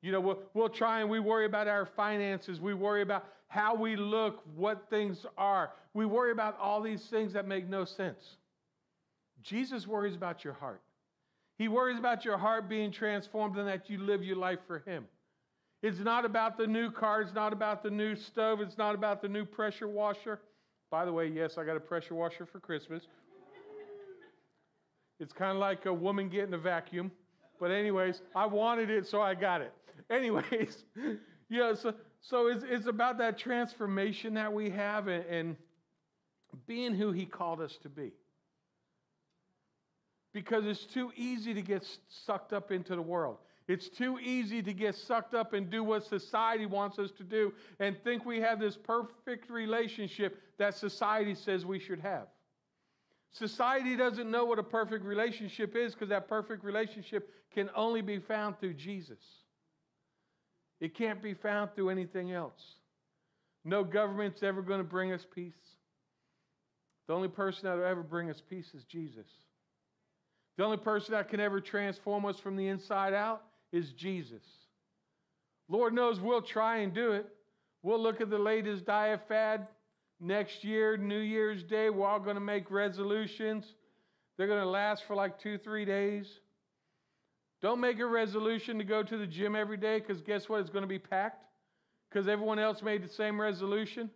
You 0.03 0.13
know, 0.13 0.21
we'll, 0.21 0.39
we'll 0.55 0.69
try 0.69 1.01
and 1.01 1.11
we 1.11 1.21
worry 1.21 1.47
about 1.47 1.69
our 1.69 1.87
finances. 1.87 2.61
We 2.61 2.75
worry 2.75 3.03
about 3.03 3.27
how 3.49 3.75
we 3.75 3.97
look, 3.97 4.43
what 4.57 4.89
things 4.91 5.25
are. 5.39 5.71
We 5.95 6.05
worry 6.05 6.33
about 6.33 6.59
all 6.59 6.81
these 6.81 7.05
things 7.05 7.33
that 7.35 7.47
make 7.47 7.69
no 7.69 7.85
sense. 7.85 8.37
Jesus 9.47 9.87
worries 9.87 10.17
about 10.17 10.43
your 10.43 10.55
heart. 10.55 10.83
He 11.57 11.69
worries 11.69 11.99
about 11.99 12.25
your 12.25 12.37
heart 12.37 12.69
being 12.69 12.91
transformed 12.91 13.57
and 13.57 13.69
that 13.69 13.89
you 13.89 13.99
live 13.99 14.23
your 14.23 14.37
life 14.37 14.59
for 14.67 14.81
Him. 14.81 15.07
It's 15.83 16.01
not 16.01 16.25
about 16.25 16.59
the 16.59 16.67
new 16.67 16.91
car. 16.91 17.23
It's 17.23 17.33
not 17.33 17.53
about 17.53 17.83
the 17.83 17.91
new 17.91 18.17
stove. 18.17 18.61
It's 18.61 18.77
not 18.77 18.95
about 18.95 19.23
the 19.23 19.29
new 19.29 19.45
pressure 19.45 19.87
washer. 19.87 20.41
By 20.91 21.05
the 21.05 21.13
way, 21.13 21.29
yes, 21.29 21.59
I 21.59 21.65
got 21.65 21.77
a 21.77 21.81
pressure 21.81 22.15
washer 22.15 22.45
for 22.45 22.59
Christmas. 22.59 23.05
It's 25.21 25.33
kind 25.33 25.53
of 25.53 25.59
like 25.59 25.87
a 25.87 25.95
woman 25.95 26.29
getting 26.29 26.53
a 26.53 26.59
vacuum. 26.59 27.13
But, 27.61 27.71
anyways, 27.71 28.23
I 28.35 28.47
wanted 28.47 28.91
it, 28.91 29.07
so 29.07 29.23
I 29.23 29.35
got 29.35 29.61
it. 29.63 29.73
Anyways, 30.11 30.85
yeah, 31.49 31.73
so, 31.75 31.95
so 32.21 32.49
it's, 32.49 32.65
it's 32.69 32.87
about 32.87 33.17
that 33.19 33.39
transformation 33.39 34.35
that 34.35 34.53
we 34.53 34.69
have 34.71 35.09
and, 35.09 35.25
and 35.25 35.57
being 36.67 36.95
who 36.95 37.13
He 37.13 37.25
called 37.25 37.61
us 37.61 37.79
to 37.83 37.89
be. 37.89 38.13
Because 40.37 40.67
it's 40.67 40.85
too 40.85 41.13
easy 41.17 41.55
to 41.55 41.63
get 41.63 41.83
sucked 42.11 42.53
up 42.53 42.71
into 42.71 42.95
the 42.95 43.01
world. 43.01 43.39
It's 43.69 43.89
too 43.89 44.19
easy 44.19 44.63
to 44.63 44.75
get 44.75 44.95
sucked 44.95 45.33
up 45.33 45.55
and 45.55 45.71
do 45.71 45.83
what 45.83 46.05
society 46.05 46.67
wants 46.67 46.99
us 46.99 47.11
to 47.13 47.25
do 47.25 47.55
and 47.81 47.97
think 48.05 48.27
we 48.27 48.39
have 48.43 48.61
this 48.61 48.77
perfect 48.77 49.49
relationship 49.49 50.39
that 50.59 50.75
society 50.75 51.35
says 51.35 51.65
we 51.65 51.79
should 51.79 52.01
have. 52.01 52.27
Society 53.33 53.97
doesn't 53.97 54.31
know 54.31 54.45
what 54.45 54.59
a 54.59 54.63
perfect 54.63 55.07
relationship 55.07 55.75
is 55.75 55.95
because 55.95 56.11
that 56.11 56.29
perfect 56.29 56.63
relationship 56.65 57.31
can 57.55 57.71
only 57.75 58.03
be 58.03 58.19
found 58.19 58.61
through 58.61 58.75
Jesus. 58.75 59.25
It 60.81 60.95
can't 60.95 61.23
be 61.23 61.33
found 61.33 61.71
through 61.75 61.89
anything 61.89 62.33
else. 62.33 62.63
No 63.65 63.85
government's 63.85 64.43
ever 64.43 64.61
going 64.61 64.81
to 64.81 64.85
bring 64.85 65.13
us 65.13 65.27
peace. 65.35 65.55
The 67.07 67.15
only 67.15 67.29
person 67.29 67.71
that 67.71 67.79
will 67.79 67.87
ever 67.87 68.03
bring 68.03 68.29
us 68.29 68.43
peace 68.51 68.75
is 68.75 68.85
Jesus. 68.85 69.27
The 70.57 70.65
only 70.65 70.79
person 70.79 71.13
that 71.13 71.29
can 71.29 71.41
ever 71.41 71.61
transform 71.61 72.25
us 72.25 72.39
from 72.39 72.57
the 72.57 72.69
inside 72.69 73.13
out 73.13 73.43
is 73.73 73.93
Jesus. 73.93 74.43
Lord 75.69 75.93
knows 75.93 76.21
we'll 76.21 76.43
try 76.43 76.79
and 76.79 76.95
do 76.95 77.13
it. 77.13 77.27
We'll 77.83 78.03
look 78.03 78.21
at 78.21 78.31
the 78.31 78.39
latest 78.39 78.87
diet 78.87 79.21
fad 79.29 79.67
next 80.21 80.65
year, 80.65 80.97
New 80.97 81.19
Year's 81.19 81.63
Day. 81.63 81.91
We're 81.91 82.07
all 82.07 82.21
going 82.21 82.37
to 82.37 82.41
make 82.41 82.71
resolutions. 82.71 83.67
They're 84.37 84.47
going 84.47 84.63
to 84.63 84.69
last 84.69 85.05
for 85.07 85.15
like 85.15 85.39
two, 85.39 85.59
three 85.59 85.85
days. 85.85 86.27
Don't 87.63 87.81
make 87.81 87.99
a 88.01 88.07
resolution 88.07 88.79
to 88.79 88.85
go 88.85 89.03
to 89.03 89.17
the 89.17 89.27
gym 89.27 89.57
every 89.57 89.77
day 89.77 89.99
because 89.99 90.21
guess 90.21 90.49
what? 90.49 90.61
It's 90.61 90.71
going 90.71 90.83
to 90.83 90.89
be 90.89 90.99
packed 90.99 91.45
because 92.11 92.29
everyone 92.29 92.59
else 92.59 92.83
made 92.83 93.03
the 93.03 93.09
same 93.09 93.41
resolution. 93.41 94.11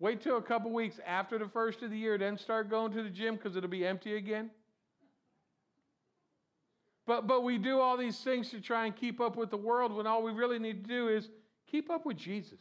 Wait 0.00 0.22
till 0.22 0.36
a 0.36 0.42
couple 0.42 0.72
weeks 0.72 1.00
after 1.06 1.38
the 1.38 1.48
first 1.48 1.82
of 1.82 1.90
the 1.90 1.98
year, 1.98 2.16
then 2.16 2.38
start 2.38 2.70
going 2.70 2.92
to 2.92 3.02
the 3.02 3.10
gym 3.10 3.34
because 3.34 3.56
it'll 3.56 3.68
be 3.68 3.84
empty 3.84 4.16
again. 4.16 4.48
But, 7.08 7.26
but 7.26 7.42
we 7.42 7.56
do 7.56 7.80
all 7.80 7.96
these 7.96 8.18
things 8.18 8.50
to 8.50 8.60
try 8.60 8.84
and 8.84 8.94
keep 8.94 9.18
up 9.18 9.34
with 9.34 9.48
the 9.48 9.56
world 9.56 9.94
when 9.94 10.06
all 10.06 10.22
we 10.22 10.30
really 10.30 10.58
need 10.58 10.84
to 10.84 10.88
do 10.88 11.08
is 11.08 11.30
keep 11.66 11.88
up 11.90 12.04
with 12.04 12.18
Jesus. 12.18 12.60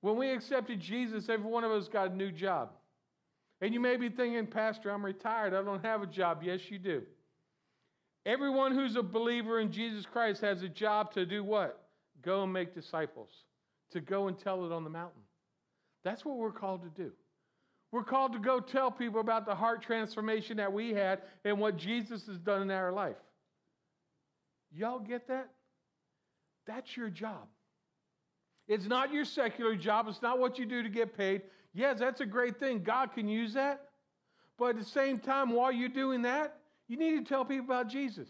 When 0.00 0.16
we 0.16 0.30
accepted 0.30 0.78
Jesus, 0.78 1.28
every 1.28 1.50
one 1.50 1.64
of 1.64 1.72
us 1.72 1.88
got 1.88 2.12
a 2.12 2.14
new 2.14 2.30
job. 2.30 2.70
And 3.60 3.74
you 3.74 3.80
may 3.80 3.96
be 3.96 4.08
thinking, 4.08 4.46
Pastor, 4.46 4.90
I'm 4.90 5.04
retired. 5.04 5.52
I 5.52 5.60
don't 5.64 5.84
have 5.84 6.02
a 6.02 6.06
job. 6.06 6.44
Yes, 6.44 6.70
you 6.70 6.78
do. 6.78 7.02
Everyone 8.24 8.72
who's 8.72 8.94
a 8.94 9.02
believer 9.02 9.58
in 9.58 9.72
Jesus 9.72 10.06
Christ 10.06 10.40
has 10.42 10.62
a 10.62 10.68
job 10.68 11.12
to 11.14 11.26
do 11.26 11.42
what? 11.42 11.88
Go 12.22 12.44
and 12.44 12.52
make 12.52 12.76
disciples, 12.76 13.30
to 13.90 14.00
go 14.00 14.28
and 14.28 14.38
tell 14.38 14.64
it 14.64 14.70
on 14.70 14.84
the 14.84 14.90
mountain. 14.90 15.22
That's 16.04 16.24
what 16.24 16.36
we're 16.36 16.52
called 16.52 16.82
to 16.82 17.02
do. 17.02 17.10
We're 17.90 18.04
called 18.04 18.32
to 18.34 18.38
go 18.38 18.60
tell 18.60 18.90
people 18.90 19.20
about 19.20 19.46
the 19.46 19.54
heart 19.54 19.82
transformation 19.82 20.58
that 20.58 20.72
we 20.72 20.90
had 20.90 21.22
and 21.44 21.58
what 21.58 21.76
Jesus 21.76 22.26
has 22.26 22.38
done 22.38 22.62
in 22.62 22.70
our 22.70 22.92
life. 22.92 23.16
Y'all 24.70 24.98
get 24.98 25.28
that? 25.28 25.48
That's 26.66 26.96
your 26.96 27.08
job. 27.08 27.46
It's 28.68 28.86
not 28.86 29.12
your 29.12 29.24
secular 29.24 29.74
job. 29.74 30.06
It's 30.08 30.20
not 30.20 30.38
what 30.38 30.58
you 30.58 30.66
do 30.66 30.82
to 30.82 30.90
get 30.90 31.16
paid. 31.16 31.42
Yes, 31.72 31.98
that's 31.98 32.20
a 32.20 32.26
great 32.26 32.60
thing. 32.60 32.82
God 32.82 33.14
can 33.14 33.26
use 33.26 33.54
that. 33.54 33.80
But 34.58 34.70
at 34.70 34.78
the 34.78 34.84
same 34.84 35.18
time, 35.18 35.50
while 35.50 35.72
you're 35.72 35.88
doing 35.88 36.22
that, 36.22 36.56
you 36.88 36.98
need 36.98 37.18
to 37.18 37.24
tell 37.24 37.44
people 37.44 37.64
about 37.64 37.88
Jesus. 37.88 38.28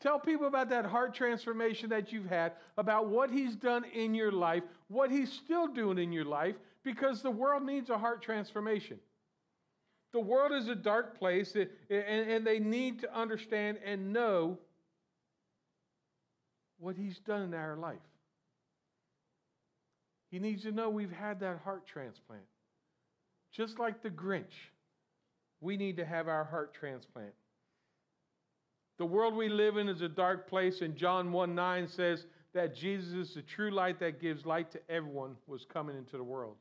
Tell 0.00 0.18
people 0.18 0.48
about 0.48 0.70
that 0.70 0.84
heart 0.84 1.14
transformation 1.14 1.90
that 1.90 2.10
you've 2.12 2.26
had, 2.26 2.52
about 2.76 3.06
what 3.06 3.30
He's 3.30 3.54
done 3.54 3.84
in 3.94 4.14
your 4.16 4.32
life, 4.32 4.64
what 4.88 5.12
He's 5.12 5.32
still 5.32 5.68
doing 5.68 5.98
in 5.98 6.10
your 6.10 6.24
life, 6.24 6.56
because 6.84 7.22
the 7.22 7.30
world 7.30 7.64
needs 7.64 7.90
a 7.90 7.98
heart 7.98 8.22
transformation. 8.22 8.98
The 10.12 10.20
world 10.20 10.52
is 10.52 10.68
a 10.68 10.74
dark 10.74 11.18
place, 11.18 11.56
and 11.90 12.46
they 12.46 12.58
need 12.58 13.00
to 13.00 13.14
understand 13.16 13.78
and 13.84 14.12
know 14.12 14.58
what 16.78 16.96
He's 16.96 17.18
done 17.20 17.42
in 17.42 17.54
our 17.54 17.76
life. 17.76 17.96
He 20.30 20.38
needs 20.38 20.62
to 20.62 20.72
know 20.72 20.90
we've 20.90 21.12
had 21.12 21.40
that 21.40 21.60
heart 21.64 21.86
transplant. 21.86 22.42
Just 23.52 23.78
like 23.78 24.02
the 24.02 24.10
Grinch, 24.10 24.70
we 25.60 25.76
need 25.76 25.96
to 25.96 26.04
have 26.04 26.28
our 26.28 26.44
heart 26.44 26.74
transplant. 26.74 27.34
The 28.98 29.06
world 29.06 29.34
we 29.34 29.48
live 29.48 29.76
in 29.76 29.88
is 29.88 30.00
a 30.02 30.08
dark 30.08 30.48
place, 30.48 30.80
and 30.80 30.96
John 30.96 31.32
1 31.32 31.54
9 31.54 31.88
says 31.88 32.26
that 32.54 32.74
Jesus 32.74 33.28
is 33.28 33.34
the 33.34 33.42
true 33.42 33.70
light 33.70 33.98
that 34.00 34.20
gives 34.20 34.44
light 34.44 34.70
to 34.72 34.80
everyone 34.90 35.36
was 35.46 35.64
coming 35.64 35.96
into 35.96 36.16
the 36.16 36.24
world. 36.24 36.56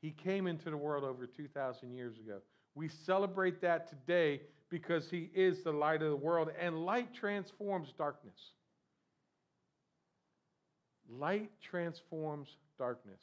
He 0.00 0.10
came 0.10 0.46
into 0.46 0.70
the 0.70 0.76
world 0.76 1.04
over 1.04 1.26
2,000 1.26 1.92
years 1.92 2.16
ago. 2.18 2.38
We 2.74 2.88
celebrate 2.88 3.60
that 3.62 3.88
today 3.88 4.42
because 4.70 5.10
he 5.10 5.30
is 5.34 5.62
the 5.62 5.72
light 5.72 6.02
of 6.02 6.10
the 6.10 6.16
world, 6.16 6.50
and 6.60 6.84
light 6.84 7.12
transforms 7.14 7.92
darkness. 7.96 8.52
Light 11.10 11.50
transforms 11.60 12.48
darkness. 12.78 13.20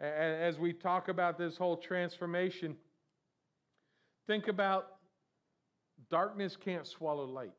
As 0.00 0.58
we 0.58 0.72
talk 0.72 1.08
about 1.08 1.38
this 1.38 1.56
whole 1.56 1.76
transformation, 1.76 2.76
think 4.26 4.46
about 4.48 4.98
darkness 6.10 6.56
can't 6.56 6.86
swallow 6.86 7.24
light. 7.24 7.52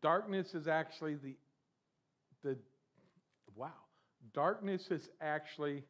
Darkness 0.00 0.54
is 0.54 0.68
actually 0.68 1.14
the, 1.16 1.34
the 2.44 2.56
Darkness 4.32 4.88
is 4.90 5.08
actually 5.20 5.84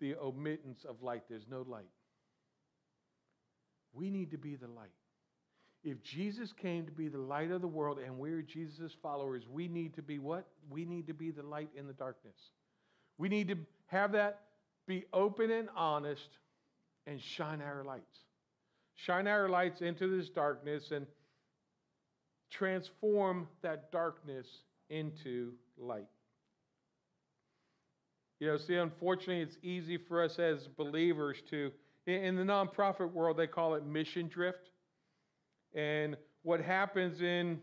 the 0.00 0.14
omittance 0.14 0.84
of 0.88 1.02
light. 1.02 1.22
There's 1.28 1.46
no 1.48 1.64
light. 1.68 1.84
We 3.92 4.10
need 4.10 4.30
to 4.32 4.38
be 4.38 4.56
the 4.56 4.68
light. 4.68 4.90
If 5.84 6.02
Jesus 6.02 6.52
came 6.52 6.86
to 6.86 6.92
be 6.92 7.08
the 7.08 7.18
light 7.18 7.50
of 7.50 7.60
the 7.60 7.68
world 7.68 7.98
and 7.98 8.18
we're 8.18 8.42
Jesus' 8.42 8.92
followers, 9.02 9.44
we 9.50 9.68
need 9.68 9.94
to 9.94 10.02
be 10.02 10.18
what? 10.18 10.46
We 10.70 10.84
need 10.84 11.06
to 11.08 11.14
be 11.14 11.30
the 11.30 11.42
light 11.42 11.70
in 11.76 11.86
the 11.86 11.92
darkness. 11.92 12.36
We 13.18 13.28
need 13.28 13.48
to 13.48 13.58
have 13.86 14.12
that 14.12 14.40
be 14.86 15.04
open 15.12 15.50
and 15.50 15.68
honest 15.76 16.28
and 17.06 17.20
shine 17.20 17.60
our 17.60 17.84
lights. 17.84 18.18
Shine 18.94 19.26
our 19.26 19.48
lights 19.48 19.80
into 19.80 20.16
this 20.16 20.28
darkness 20.28 20.90
and 20.90 21.06
transform 22.50 23.48
that 23.62 23.90
darkness 23.90 24.46
into 24.90 25.52
light. 25.78 26.08
You 28.42 28.48
know, 28.48 28.56
see, 28.56 28.74
unfortunately, 28.74 29.40
it's 29.40 29.56
easy 29.62 29.96
for 29.96 30.20
us 30.20 30.40
as 30.40 30.66
believers 30.76 31.36
to, 31.50 31.70
in 32.08 32.34
the 32.34 32.42
nonprofit 32.42 33.12
world, 33.12 33.36
they 33.36 33.46
call 33.46 33.76
it 33.76 33.86
mission 33.86 34.26
drift. 34.26 34.70
And 35.76 36.16
what 36.42 36.60
happens 36.60 37.22
in 37.22 37.60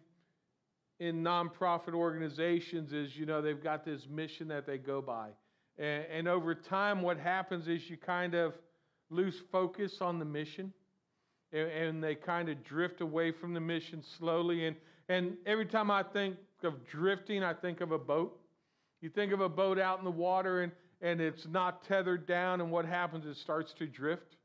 in 1.02 1.22
nonprofit 1.22 1.94
organizations 1.94 2.94
is, 2.94 3.18
you 3.18 3.26
know, 3.26 3.42
they've 3.42 3.62
got 3.62 3.84
this 3.84 4.08
mission 4.10 4.48
that 4.48 4.66
they 4.66 4.78
go 4.78 5.02
by. 5.02 5.32
And, 5.78 6.06
and 6.06 6.28
over 6.30 6.56
time, 6.56 7.02
what 7.02 7.20
happens 7.20 7.68
is 7.68 7.90
you 7.90 7.98
kind 7.98 8.34
of 8.34 8.54
lose 9.10 9.36
focus 9.52 9.98
on 10.00 10.18
the 10.18 10.24
mission 10.24 10.72
and, 11.52 11.70
and 11.70 12.02
they 12.02 12.16
kind 12.16 12.48
of 12.48 12.64
drift 12.64 13.02
away 13.02 13.34
from 13.34 13.54
the 13.54 13.60
mission 13.60 14.02
slowly. 14.18 14.66
And, 14.66 14.78
and 15.10 15.36
every 15.46 15.66
time 15.66 15.92
I 15.92 16.04
think 16.04 16.38
of 16.64 16.88
drifting, 16.88 17.44
I 17.44 17.54
think 17.54 17.82
of 17.82 17.92
a 17.92 18.00
boat. 18.00 18.39
You 19.02 19.10
think 19.10 19.32
of 19.32 19.42
a 19.42 19.50
boat 19.50 19.80
out 19.80 20.00
in 20.00 20.06
the 20.06 20.12
water 20.12 20.62
and, 20.62 20.72
and 21.02 21.22
it's 21.22 21.48
not 21.48 21.86
tethered 21.86 22.28
down, 22.28 22.60
and 22.60 22.72
what 22.72 22.86
happens? 22.86 23.26
It 23.26 23.38
starts 23.38 23.74
to 23.80 23.88
drift. 23.88 24.36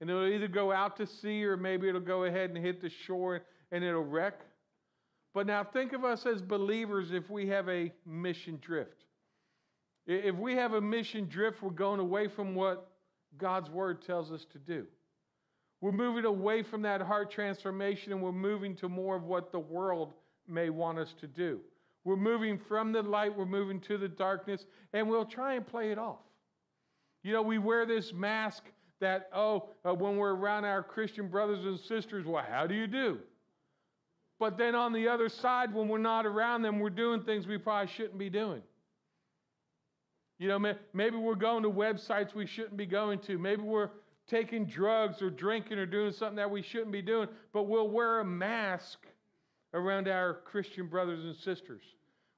And 0.00 0.10
it'll 0.10 0.26
either 0.26 0.48
go 0.48 0.72
out 0.72 0.96
to 0.98 1.06
sea 1.06 1.44
or 1.44 1.56
maybe 1.56 1.88
it'll 1.88 2.00
go 2.00 2.24
ahead 2.24 2.50
and 2.50 2.58
hit 2.58 2.82
the 2.82 2.90
shore 3.06 3.42
and 3.72 3.82
it'll 3.82 4.04
wreck. 4.04 4.40
But 5.32 5.46
now 5.46 5.64
think 5.64 5.92
of 5.92 6.04
us 6.04 6.26
as 6.26 6.42
believers 6.42 7.12
if 7.12 7.30
we 7.30 7.48
have 7.48 7.68
a 7.68 7.90
mission 8.04 8.58
drift. 8.60 9.04
If 10.06 10.36
we 10.36 10.54
have 10.54 10.74
a 10.74 10.80
mission 10.80 11.26
drift, 11.28 11.62
we're 11.62 11.70
going 11.70 12.00
away 12.00 12.28
from 12.28 12.54
what 12.54 12.90
God's 13.38 13.70
word 13.70 14.02
tells 14.02 14.30
us 14.30 14.44
to 14.52 14.58
do. 14.58 14.86
We're 15.80 15.92
moving 15.92 16.24
away 16.24 16.62
from 16.62 16.82
that 16.82 17.00
heart 17.00 17.30
transformation 17.30 18.12
and 18.12 18.22
we're 18.22 18.32
moving 18.32 18.76
to 18.76 18.88
more 18.88 19.16
of 19.16 19.24
what 19.24 19.50
the 19.50 19.58
world 19.58 20.12
may 20.46 20.70
want 20.70 20.98
us 20.98 21.14
to 21.20 21.26
do. 21.26 21.60
We're 22.04 22.16
moving 22.16 22.58
from 22.58 22.92
the 22.92 23.02
light, 23.02 23.36
we're 23.36 23.46
moving 23.46 23.80
to 23.82 23.96
the 23.96 24.08
darkness, 24.08 24.66
and 24.92 25.08
we'll 25.08 25.24
try 25.24 25.54
and 25.54 25.66
play 25.66 25.90
it 25.90 25.98
off. 25.98 26.18
You 27.22 27.32
know, 27.32 27.42
we 27.42 27.58
wear 27.58 27.86
this 27.86 28.12
mask 28.12 28.64
that, 29.00 29.30
oh, 29.34 29.70
uh, 29.84 29.94
when 29.94 30.16
we're 30.18 30.34
around 30.34 30.66
our 30.66 30.82
Christian 30.82 31.28
brothers 31.28 31.64
and 31.64 31.80
sisters, 31.80 32.26
well, 32.26 32.44
how 32.46 32.66
do 32.66 32.74
you 32.74 32.86
do? 32.86 33.18
But 34.38 34.58
then 34.58 34.74
on 34.74 34.92
the 34.92 35.08
other 35.08 35.28
side, 35.28 35.72
when 35.72 35.88
we're 35.88 35.98
not 35.98 36.26
around 36.26 36.62
them, 36.62 36.80
we're 36.80 36.90
doing 36.90 37.22
things 37.22 37.46
we 37.46 37.56
probably 37.56 37.90
shouldn't 37.92 38.18
be 38.18 38.28
doing. 38.28 38.62
You 40.38 40.48
know, 40.48 40.74
maybe 40.92 41.16
we're 41.16 41.36
going 41.36 41.62
to 41.62 41.70
websites 41.70 42.34
we 42.34 42.46
shouldn't 42.46 42.76
be 42.76 42.86
going 42.86 43.20
to. 43.20 43.38
Maybe 43.38 43.62
we're 43.62 43.90
taking 44.26 44.66
drugs 44.66 45.22
or 45.22 45.30
drinking 45.30 45.78
or 45.78 45.86
doing 45.86 46.12
something 46.12 46.36
that 46.36 46.50
we 46.50 46.60
shouldn't 46.60 46.92
be 46.92 47.02
doing, 47.02 47.28
but 47.52 47.64
we'll 47.64 47.88
wear 47.88 48.20
a 48.20 48.24
mask 48.24 49.06
around 49.74 50.08
our 50.08 50.34
Christian 50.44 50.86
brothers 50.86 51.24
and 51.24 51.36
sisters. 51.36 51.82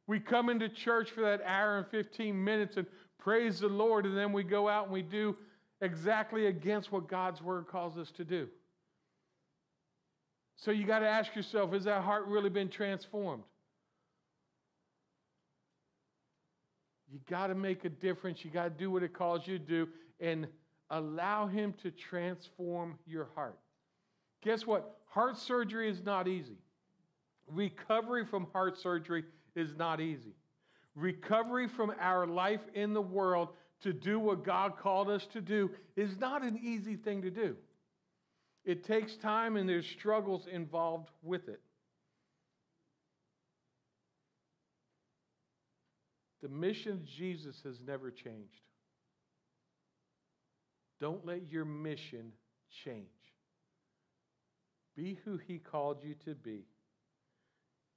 We 0.09 0.18
come 0.18 0.49
into 0.49 0.68
church 0.68 1.11
for 1.11 1.20
that 1.20 1.42
hour 1.44 1.79
and 1.79 1.87
15 1.88 2.42
minutes 2.42 2.77
and 2.77 2.87
praise 3.18 3.61
the 3.61 3.68
Lord, 3.68 4.07
and 4.07 4.16
then 4.16 4.33
we 4.33 4.42
go 4.42 4.68
out 4.68 4.85
and 4.85 4.92
we 4.92 5.03
do 5.03 5.37
exactly 5.81 6.46
against 6.46 6.90
what 6.90 7.09
God's 7.09 7.42
word 7.42 7.66
calls 7.68 7.99
us 7.99 8.11
to 8.12 8.25
do. 8.25 8.49
So 10.57 10.70
you 10.70 10.85
got 10.85 11.01
to 11.01 11.09
ask 11.09 11.37
yourself 11.37 11.72
has 11.72 11.85
that 11.85 12.03
heart 12.03 12.27
really 12.27 12.49
been 12.49 12.70
transformed? 12.70 13.42
You 17.12 17.20
got 17.29 17.49
to 17.49 17.55
make 17.55 17.85
a 17.85 17.88
difference. 17.88 18.44
You 18.44 18.51
got 18.51 18.64
to 18.64 18.70
do 18.70 18.90
what 18.90 19.03
it 19.03 19.12
calls 19.12 19.46
you 19.46 19.59
to 19.59 19.64
do 19.64 19.88
and 20.18 20.46
allow 20.90 21.46
Him 21.46 21.75
to 21.83 21.90
transform 21.90 22.99
your 23.07 23.29
heart. 23.35 23.59
Guess 24.42 24.66
what? 24.66 24.99
Heart 25.07 25.38
surgery 25.38 25.90
is 25.90 26.03
not 26.05 26.27
easy. 26.27 26.57
Recovery 27.52 28.24
from 28.24 28.46
heart 28.52 28.78
surgery 28.78 29.24
is 29.54 29.74
not 29.76 30.00
easy. 30.00 30.35
Recovery 30.94 31.68
from 31.68 31.92
our 32.00 32.26
life 32.26 32.62
in 32.74 32.92
the 32.92 33.02
world 33.02 33.50
to 33.82 33.92
do 33.92 34.18
what 34.18 34.44
God 34.44 34.78
called 34.78 35.11
us 35.11 35.26
to 35.32 35.40
do 35.40 35.70
is 35.96 36.18
not 36.18 36.42
an 36.42 36.59
easy 36.62 36.96
thing 36.96 37.22
to 37.22 37.30
do. 37.30 37.56
It 38.64 38.85
takes 38.85 39.16
time 39.16 39.56
and 39.56 39.68
there's 39.68 39.87
struggles 39.87 40.46
involved 40.50 41.11
with 41.22 41.48
it. 41.48 41.61
The 46.42 46.48
mission 46.48 46.92
of 46.92 47.04
Jesus 47.04 47.61
has 47.64 47.78
never 47.87 48.11
changed. 48.11 48.62
Don't 51.00 51.24
let 51.26 51.50
your 51.50 51.64
mission 51.64 52.32
change. 52.85 53.06
Be 54.96 55.18
who 55.24 55.37
He 55.37 55.59
called 55.59 55.98
you 56.02 56.14
to 56.24 56.35
be. 56.35 56.64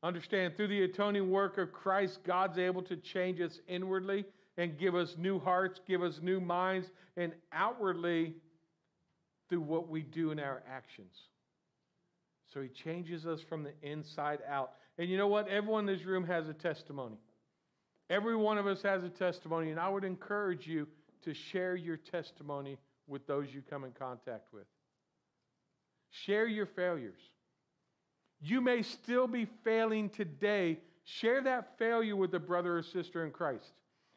Understand, 0.01 0.55
through 0.55 0.69
the 0.69 0.83
atoning 0.83 1.29
work 1.29 1.57
of 1.57 1.73
Christ, 1.73 2.19
God's 2.25 2.57
able 2.57 2.81
to 2.83 2.95
change 2.95 3.41
us 3.41 3.59
inwardly 3.67 4.23
and 4.57 4.77
give 4.77 4.95
us 4.95 5.15
new 5.17 5.39
hearts, 5.39 5.79
give 5.85 6.01
us 6.01 6.19
new 6.21 6.39
minds, 6.39 6.89
and 7.17 7.33
outwardly 7.51 8.35
through 9.49 9.61
what 9.61 9.89
we 9.89 10.01
do 10.01 10.31
in 10.31 10.39
our 10.39 10.63
actions. 10.69 11.15
So 12.53 12.61
He 12.61 12.69
changes 12.69 13.25
us 13.25 13.41
from 13.41 13.63
the 13.63 13.73
inside 13.81 14.39
out. 14.47 14.71
And 14.97 15.09
you 15.09 15.17
know 15.17 15.27
what? 15.27 15.47
Everyone 15.47 15.87
in 15.87 15.95
this 15.95 16.05
room 16.05 16.25
has 16.25 16.47
a 16.47 16.53
testimony. 16.53 17.17
Every 18.09 18.35
one 18.35 18.57
of 18.57 18.67
us 18.67 18.81
has 18.81 19.03
a 19.03 19.09
testimony, 19.09 19.69
and 19.69 19.79
I 19.79 19.89
would 19.89 20.03
encourage 20.03 20.65
you 20.65 20.87
to 21.23 21.33
share 21.33 21.75
your 21.75 21.97
testimony 21.97 22.77
with 23.07 23.27
those 23.27 23.47
you 23.53 23.61
come 23.69 23.83
in 23.83 23.91
contact 23.91 24.53
with. 24.53 24.65
Share 26.09 26.47
your 26.47 26.65
failures. 26.65 27.19
You 28.41 28.61
may 28.61 28.81
still 28.81 29.27
be 29.27 29.47
failing 29.63 30.09
today. 30.09 30.79
Share 31.03 31.41
that 31.41 31.77
failure 31.77 32.15
with 32.15 32.33
a 32.35 32.39
brother 32.39 32.77
or 32.77 32.83
sister 32.83 33.25
in 33.25 33.31
Christ. 33.31 33.71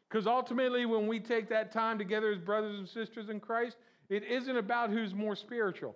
Because 0.09 0.27
ultimately, 0.27 0.85
when 0.85 1.07
we 1.07 1.19
take 1.19 1.49
that 1.49 1.71
time 1.71 1.97
together 1.97 2.31
as 2.31 2.37
brothers 2.37 2.77
and 2.77 2.87
sisters 2.87 3.29
in 3.29 3.39
Christ, 3.39 3.77
it 4.09 4.23
isn't 4.23 4.57
about 4.57 4.91
who's 4.91 5.13
more 5.13 5.35
spiritual. 5.35 5.95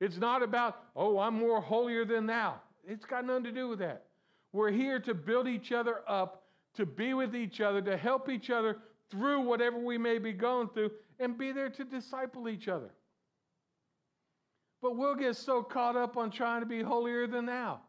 It's 0.00 0.18
not 0.18 0.42
about, 0.42 0.84
oh, 0.94 1.18
I'm 1.18 1.34
more 1.34 1.60
holier 1.60 2.04
than 2.04 2.26
thou. 2.26 2.60
It's 2.86 3.04
got 3.04 3.24
nothing 3.24 3.44
to 3.44 3.52
do 3.52 3.68
with 3.68 3.80
that. 3.80 4.04
We're 4.52 4.70
here 4.70 5.00
to 5.00 5.14
build 5.14 5.48
each 5.48 5.72
other 5.72 6.02
up, 6.06 6.44
to 6.76 6.86
be 6.86 7.12
with 7.14 7.34
each 7.34 7.60
other, 7.60 7.82
to 7.82 7.96
help 7.96 8.28
each 8.28 8.50
other 8.50 8.78
through 9.10 9.40
whatever 9.40 9.78
we 9.78 9.98
may 9.98 10.18
be 10.18 10.32
going 10.32 10.68
through, 10.68 10.90
and 11.18 11.36
be 11.36 11.50
there 11.52 11.70
to 11.70 11.84
disciple 11.84 12.48
each 12.48 12.68
other. 12.68 12.90
But 14.84 14.96
we'll 14.96 15.14
get 15.14 15.34
so 15.34 15.62
caught 15.62 15.96
up 15.96 16.18
on 16.18 16.30
trying 16.30 16.60
to 16.60 16.66
be 16.66 16.82
holier 16.82 17.26
than 17.26 17.46
thou. 17.46 17.80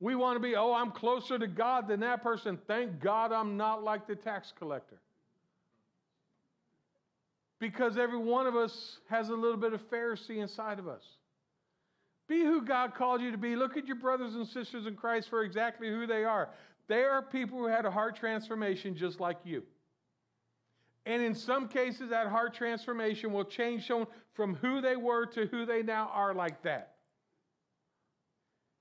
We 0.00 0.14
want 0.14 0.36
to 0.36 0.40
be, 0.40 0.56
oh, 0.56 0.72
I'm 0.72 0.90
closer 0.90 1.38
to 1.38 1.46
God 1.46 1.86
than 1.88 2.00
that 2.00 2.22
person. 2.22 2.58
Thank 2.66 3.00
God 3.00 3.32
I'm 3.32 3.58
not 3.58 3.84
like 3.84 4.06
the 4.06 4.16
tax 4.16 4.50
collector. 4.58 4.96
Because 7.58 7.98
every 7.98 8.18
one 8.18 8.46
of 8.46 8.56
us 8.56 8.96
has 9.10 9.28
a 9.28 9.34
little 9.34 9.58
bit 9.58 9.74
of 9.74 9.82
Pharisee 9.90 10.38
inside 10.38 10.78
of 10.78 10.88
us. 10.88 11.02
Be 12.28 12.40
who 12.40 12.62
God 12.62 12.94
called 12.94 13.20
you 13.20 13.30
to 13.30 13.36
be. 13.36 13.54
Look 13.54 13.76
at 13.76 13.86
your 13.86 13.96
brothers 13.96 14.34
and 14.34 14.46
sisters 14.48 14.86
in 14.86 14.96
Christ 14.96 15.28
for 15.28 15.42
exactly 15.42 15.90
who 15.90 16.06
they 16.06 16.24
are. 16.24 16.48
They 16.88 17.04
are 17.04 17.20
people 17.20 17.58
who 17.58 17.66
had 17.66 17.84
a 17.84 17.90
heart 17.90 18.16
transformation 18.16 18.96
just 18.96 19.20
like 19.20 19.36
you. 19.44 19.62
And 21.04 21.22
in 21.22 21.34
some 21.34 21.68
cases, 21.68 22.10
that 22.10 22.28
heart 22.28 22.54
transformation 22.54 23.32
will 23.32 23.44
change 23.44 23.86
someone 23.86 24.06
from 24.34 24.54
who 24.56 24.80
they 24.80 24.96
were 24.96 25.26
to 25.26 25.46
who 25.46 25.66
they 25.66 25.82
now 25.82 26.10
are, 26.14 26.32
like 26.32 26.62
that. 26.62 26.94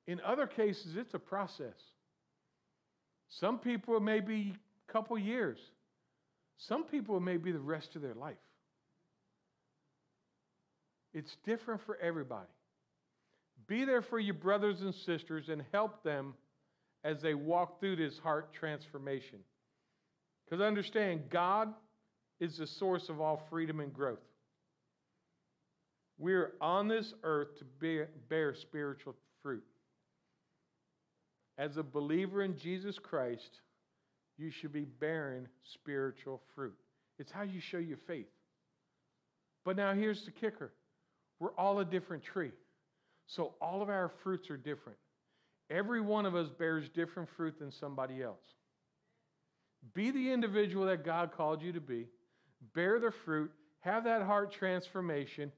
In 0.08 0.22
other 0.22 0.46
cases, 0.46 0.96
it's 0.98 1.14
a 1.14 1.20
process. 1.20 1.76
Some 3.28 3.58
people, 3.60 4.00
may 4.00 4.20
be 4.20 4.54
a 4.88 4.92
couple 4.92 5.18
years. 5.18 5.60
Some 6.58 6.84
people, 6.84 7.20
may 7.20 7.38
be 7.38 7.52
the 7.52 7.60
rest 7.60 7.96
of 7.96 8.02
their 8.02 8.14
life. 8.14 8.36
It's 11.14 11.38
different 11.44 11.82
for 11.82 11.98
everybody. 11.98 12.48
Be 13.68 13.84
there 13.84 14.02
for 14.02 14.20
your 14.20 14.34
brothers 14.34 14.82
and 14.82 14.94
sisters 14.94 15.50
and 15.50 15.64
help 15.72 16.04
them 16.04 16.34
as 17.04 17.22
they 17.22 17.34
walk 17.34 17.80
through 17.80 17.96
this 17.96 18.20
heart 18.20 18.54
transformation. 18.54 19.40
Because 20.46 20.62
understand, 20.62 21.30
God 21.30 21.74
is 22.42 22.58
the 22.58 22.68
source 22.68 23.08
of 23.08 23.22
all 23.22 23.42
freedom 23.50 23.80
and 23.80 23.94
growth. 23.94 24.20
We're 26.18 26.54
on 26.60 26.88
this 26.88 27.14
earth 27.24 27.58
to 27.60 27.66
bear, 27.80 28.10
bear 28.30 28.54
spiritual 28.56 29.16
fruit. 29.42 29.64
As 31.58 31.78
a 31.78 31.84
believer 31.84 32.42
in 32.42 32.58
Jesus 32.58 32.98
Christ, 32.98 33.62
you 34.38 34.50
should 34.50 34.74
be 34.74 34.86
bearing 34.86 35.48
spiritual 35.74 36.42
fruit. 36.56 36.76
It's 37.20 37.32
how 37.32 37.44
you 37.44 37.62
show 37.62 37.78
your 37.78 38.00
faith. 38.08 38.30
But 39.64 39.76
now 39.78 39.94
here's 39.94 40.26
the 40.26 40.32
kicker 40.32 40.74
we're 41.40 41.54
all 41.58 41.80
a 41.80 41.86
different 41.86 42.24
tree. 42.24 42.52
So 43.28 43.54
all 43.62 43.82
of 43.82 43.90
our 43.90 44.12
fruits 44.24 44.50
are 44.50 44.58
different. 44.58 44.98
Every 45.70 46.02
one 46.02 46.26
of 46.26 46.36
us 46.36 46.50
bears 46.50 46.90
different 46.90 47.30
fruit 47.38 47.58
than 47.60 47.72
somebody 47.72 48.22
else. 48.22 48.44
Be 49.94 50.12
the 50.12 50.32
individual 50.32 50.86
that 50.88 51.06
God 51.06 51.32
called 51.36 51.62
you 51.62 51.72
to 51.74 51.80
be 51.80 52.08
bear 52.74 53.00
the 53.00 53.12
fruit, 53.12 53.52
have 53.80 54.04
that 54.06 54.24
heart 54.24 54.52
transformation, 54.52 55.52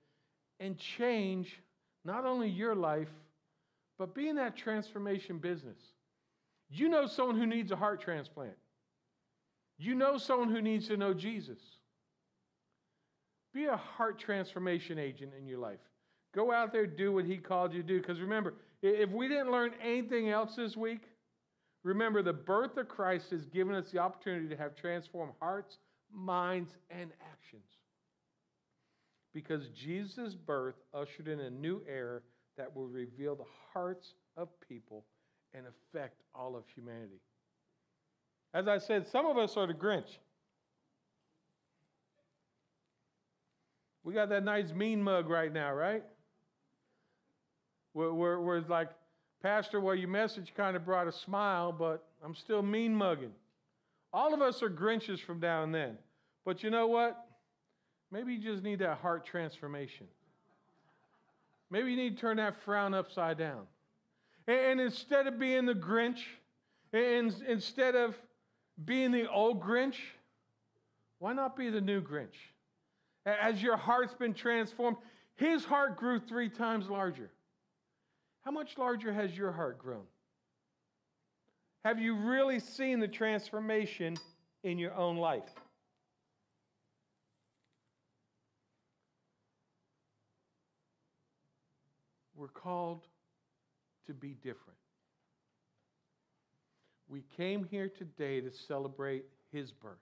and 0.60 0.78
change 0.78 1.60
not 2.06 2.26
only 2.26 2.50
your 2.50 2.76
life, 2.76 3.10
but 3.98 4.16
be 4.16 4.28
in 4.28 4.36
that 4.38 4.56
transformation 4.56 5.38
business. 5.38 5.78
You 6.70 6.90
know 6.90 7.06
someone 7.06 7.38
who 7.38 7.46
needs 7.46 7.72
a 7.72 7.76
heart 7.76 8.02
transplant. 8.02 8.56
You 9.78 9.96
know 9.96 10.18
someone 10.18 10.50
who 10.50 10.62
needs 10.62 10.88
to 10.88 10.98
know 10.98 11.14
Jesus. 11.14 11.60
Be 13.54 13.66
a 13.66 13.78
heart 13.78 14.18
transformation 14.18 14.98
agent 14.98 15.34
in 15.38 15.46
your 15.46 15.60
life. 15.60 15.80
Go 16.34 16.52
out 16.52 16.72
there, 16.72 16.88
do 16.88 17.12
what 17.12 17.26
He 17.26 17.38
called 17.38 17.74
you 17.74 17.82
to 17.82 17.88
do. 17.88 18.00
Because 18.00 18.20
remember, 18.20 18.56
if 18.82 19.10
we 19.12 19.28
didn't 19.28 19.52
learn 19.52 19.72
anything 19.82 20.30
else 20.30 20.56
this 20.56 20.76
week, 20.76 21.02
remember 21.84 22.24
the 22.24 22.34
birth 22.34 22.78
of 22.78 22.88
Christ 22.88 23.30
has 23.30 23.46
given 23.46 23.76
us 23.76 23.92
the 23.92 24.00
opportunity 24.00 24.48
to 24.48 24.58
have 24.58 24.76
transformed 24.76 25.34
hearts, 25.40 25.78
minds, 26.14 26.72
and 26.90 27.12
actions. 27.32 27.66
Because 29.34 29.68
Jesus' 29.70 30.36
birth 30.36 30.76
ushered 30.94 31.28
in 31.28 31.40
a 31.40 31.50
new 31.50 31.82
era 31.88 32.22
that 32.58 32.76
will 32.76 32.88
reveal 32.88 33.36
the 33.36 33.46
hearts 33.74 34.14
of 34.38 34.48
people 34.68 35.06
and 35.54 35.66
affect 35.66 36.22
all 36.36 36.56
of 36.56 36.64
humanity. 36.74 37.20
As 38.54 38.68
I 38.68 38.78
said, 38.78 39.08
some 39.08 39.26
of 39.26 39.38
us 39.38 39.58
are 39.58 39.66
the 39.66 39.74
Grinch. 39.74 40.18
We 44.04 44.14
got 44.14 44.30
that 44.30 44.44
nice 44.44 44.72
mean 44.72 45.02
mug 45.02 45.30
right 45.30 45.52
now, 45.52 45.74
right? 45.74 46.04
Where, 47.94 48.14
where, 48.14 48.40
where 48.40 48.58
it's 48.58 48.70
like, 48.70 48.90
Pastor, 49.42 49.80
well, 49.80 49.96
your 49.96 50.10
message 50.10 50.54
kind 50.56 50.76
of 50.76 50.86
brought 50.86 51.08
a 51.08 51.12
smile, 51.12 51.72
but 51.72 52.06
I'm 52.24 52.36
still 52.36 52.62
mean 52.62 52.94
mugging. 52.94 53.32
All 54.14 54.34
of 54.34 54.42
us 54.42 54.62
are 54.62 54.70
Grinches 54.70 55.20
from 55.20 55.40
now 55.40 55.64
and 55.64 55.74
then. 55.74 55.98
But 56.46 56.62
you 56.64 56.70
know 56.70 56.88
what? 56.88 57.26
Maybe 58.12 58.34
you 58.34 58.40
just 58.40 58.64
need 58.64 58.80
that 58.80 59.00
heart 59.00 59.26
transformation. 59.26 60.06
Maybe 61.72 61.92
you 61.92 61.98
need 61.98 62.16
to 62.18 62.22
turn 62.22 62.38
that 62.38 62.62
frown 62.64 62.94
upside 62.94 63.40
down. 63.40 63.64
And, 64.48 64.80
instead 64.80 65.26
of 65.26 65.40
being 65.40 65.66
the 65.66 65.74
Grinch, 65.74 66.20
and 66.92 67.34
instead 67.48 67.96
of 67.96 68.16
being 68.86 69.12
the 69.12 69.30
old 69.32 69.62
Grinch, 69.62 69.96
why 71.18 71.34
not 71.34 71.56
be 71.56 71.70
the 71.70 71.82
new 71.82 72.02
Grinch? 72.02 72.36
As 73.26 73.64
your 73.64 73.78
heart's 73.78 74.14
been 74.14 74.34
transformed, 74.34 74.98
his 75.36 75.66
heart 75.66 75.98
grew 75.98 76.20
three 76.20 76.50
times 76.50 76.90
larger. 76.90 77.32
How 78.42 78.52
much 78.52 78.78
larger 78.78 79.12
has 79.12 79.36
your 79.36 79.52
heart 79.52 79.80
grown? 79.80 80.04
Have 81.84 82.00
you 82.00 82.16
really 82.16 82.60
seen 82.60 83.00
the 83.00 83.08
transformation 83.08 84.18
in 84.64 84.80
your 84.80 84.94
own 84.94 85.18
life? 85.18 85.50
We're 92.36 92.48
called 92.48 93.02
to 94.08 94.14
be 94.14 94.36
different. 94.42 94.80
We 97.10 97.24
came 97.38 97.64
here 97.64 97.90
today 97.90 98.42
to 98.42 98.50
celebrate 98.50 99.26
his 99.52 99.72
birth. 99.72 99.98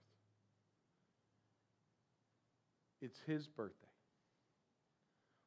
It's 3.02 3.18
his 3.26 3.48
birthday. 3.48 3.76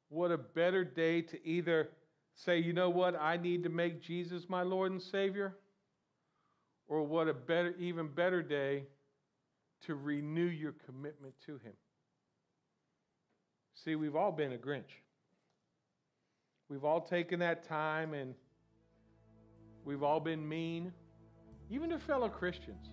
What 0.09 0.33
a 0.33 0.39
better 0.39 0.85
day 0.85 1.23
to 1.23 1.47
either 1.47 1.91
say, 2.35 2.59
you 2.59 2.73
know 2.73 2.91
what, 2.91 3.15
I 3.21 3.37
need 3.37 3.63
to 3.63 3.69
make 3.69 4.03
Jesus 4.03 4.49
my 4.49 4.63
Lord 4.63 4.91
and 4.91 5.01
Savior, 5.01 5.57
or 6.89 7.03
what 7.03 7.29
a 7.29 7.35
better, 7.35 7.75
even 7.79 8.09
better 8.09 8.43
day 8.43 8.85
to 9.87 9.95
renew 9.95 10.47
your 10.47 10.75
commitment 10.87 11.35
to 11.47 11.53
him. 11.59 11.73
See, 13.75 13.97
we've 13.97 14.17
all 14.17 14.33
been 14.33 14.53
a 14.53 14.57
Grinch. 14.57 15.03
We've 16.69 16.85
all 16.85 17.01
taken 17.01 17.41
that 17.41 17.69
time 17.69 18.15
and 18.15 18.35
we've 19.85 20.03
all 20.03 20.21
been 20.21 20.49
mean, 20.49 20.93
even 21.71 21.91
to 21.91 21.99
fellow 21.99 22.29
Christians. 22.29 22.91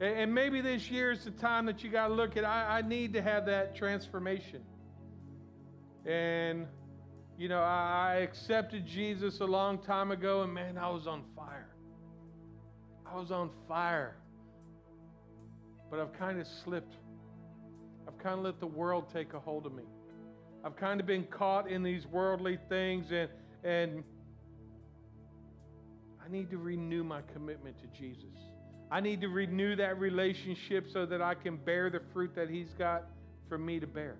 And 0.00 0.34
maybe 0.34 0.62
this 0.62 0.90
year 0.90 1.12
is 1.12 1.24
the 1.24 1.30
time 1.30 1.66
that 1.66 1.84
you 1.84 1.90
got 1.90 2.08
to 2.08 2.14
look 2.14 2.36
at, 2.38 2.44
I, 2.44 2.78
I, 2.78 2.82
need 2.82 3.12
to 3.12 3.20
have 3.20 3.44
that 3.46 3.76
transformation. 3.76 4.62
And, 6.06 6.66
you 7.36 7.50
know, 7.50 7.60
I 7.60 8.20
accepted 8.22 8.86
Jesus 8.86 9.40
a 9.40 9.44
long 9.44 9.76
time 9.76 10.10
ago, 10.10 10.40
and 10.42 10.54
man, 10.54 10.78
I 10.78 10.88
was 10.88 11.06
on 11.06 11.22
fire. 11.36 11.68
I 13.10 13.16
was 13.16 13.30
on 13.30 13.50
fire. 13.66 14.16
But 15.90 16.00
I've 16.00 16.12
kind 16.12 16.40
of 16.40 16.46
slipped. 16.64 16.94
I've 18.06 18.18
kind 18.18 18.38
of 18.38 18.44
let 18.44 18.60
the 18.60 18.66
world 18.66 19.06
take 19.12 19.34
a 19.34 19.40
hold 19.40 19.66
of 19.66 19.74
me. 19.74 19.82
I've 20.64 20.76
kind 20.76 21.00
of 21.00 21.06
been 21.06 21.24
caught 21.24 21.70
in 21.70 21.82
these 21.82 22.06
worldly 22.06 22.58
things 22.68 23.06
and 23.10 23.28
and 23.62 24.02
I 26.24 26.30
need 26.30 26.50
to 26.50 26.58
renew 26.58 27.04
my 27.04 27.20
commitment 27.32 27.76
to 27.80 27.86
Jesus. 27.98 28.24
I 28.90 29.00
need 29.00 29.20
to 29.20 29.28
renew 29.28 29.76
that 29.76 29.98
relationship 29.98 30.86
so 30.92 31.04
that 31.06 31.20
I 31.20 31.34
can 31.34 31.56
bear 31.56 31.90
the 31.90 32.00
fruit 32.12 32.34
that 32.36 32.48
He's 32.48 32.72
got 32.78 33.04
for 33.48 33.58
me 33.58 33.80
to 33.80 33.86
bear. 33.86 34.16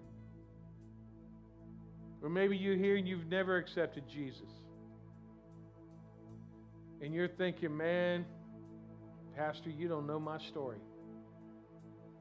Or 2.23 2.29
maybe 2.29 2.57
you're 2.57 2.77
here 2.77 2.97
and 2.97 3.09
you've 3.09 3.27
never 3.27 3.57
accepted 3.57 4.05
Jesus. 4.09 4.49
And 7.01 7.15
you're 7.15 7.29
thinking, 7.29 7.75
man, 7.75 8.27
Pastor, 9.41 9.71
you 9.71 9.89
don't 9.89 10.07
know 10.07 10.21
my 10.21 10.37
story. 10.37 10.77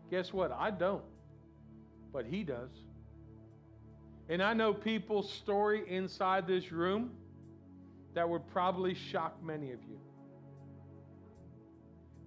Guess 0.10 0.32
what? 0.32 0.54
I 0.54 0.72
don't. 0.72 1.04
But 2.14 2.26
He 2.26 2.46
does. 2.46 2.70
And 4.30 4.42
I 4.42 4.54
know 4.54 4.74
people's 4.74 5.30
story 5.34 5.84
inside 5.86 6.48
this 6.48 6.72
room 6.72 7.12
that 8.16 8.30
would 8.30 8.48
probably 8.54 8.96
shock 9.12 9.44
many 9.44 9.74
of 9.74 9.80
you. 9.84 10.00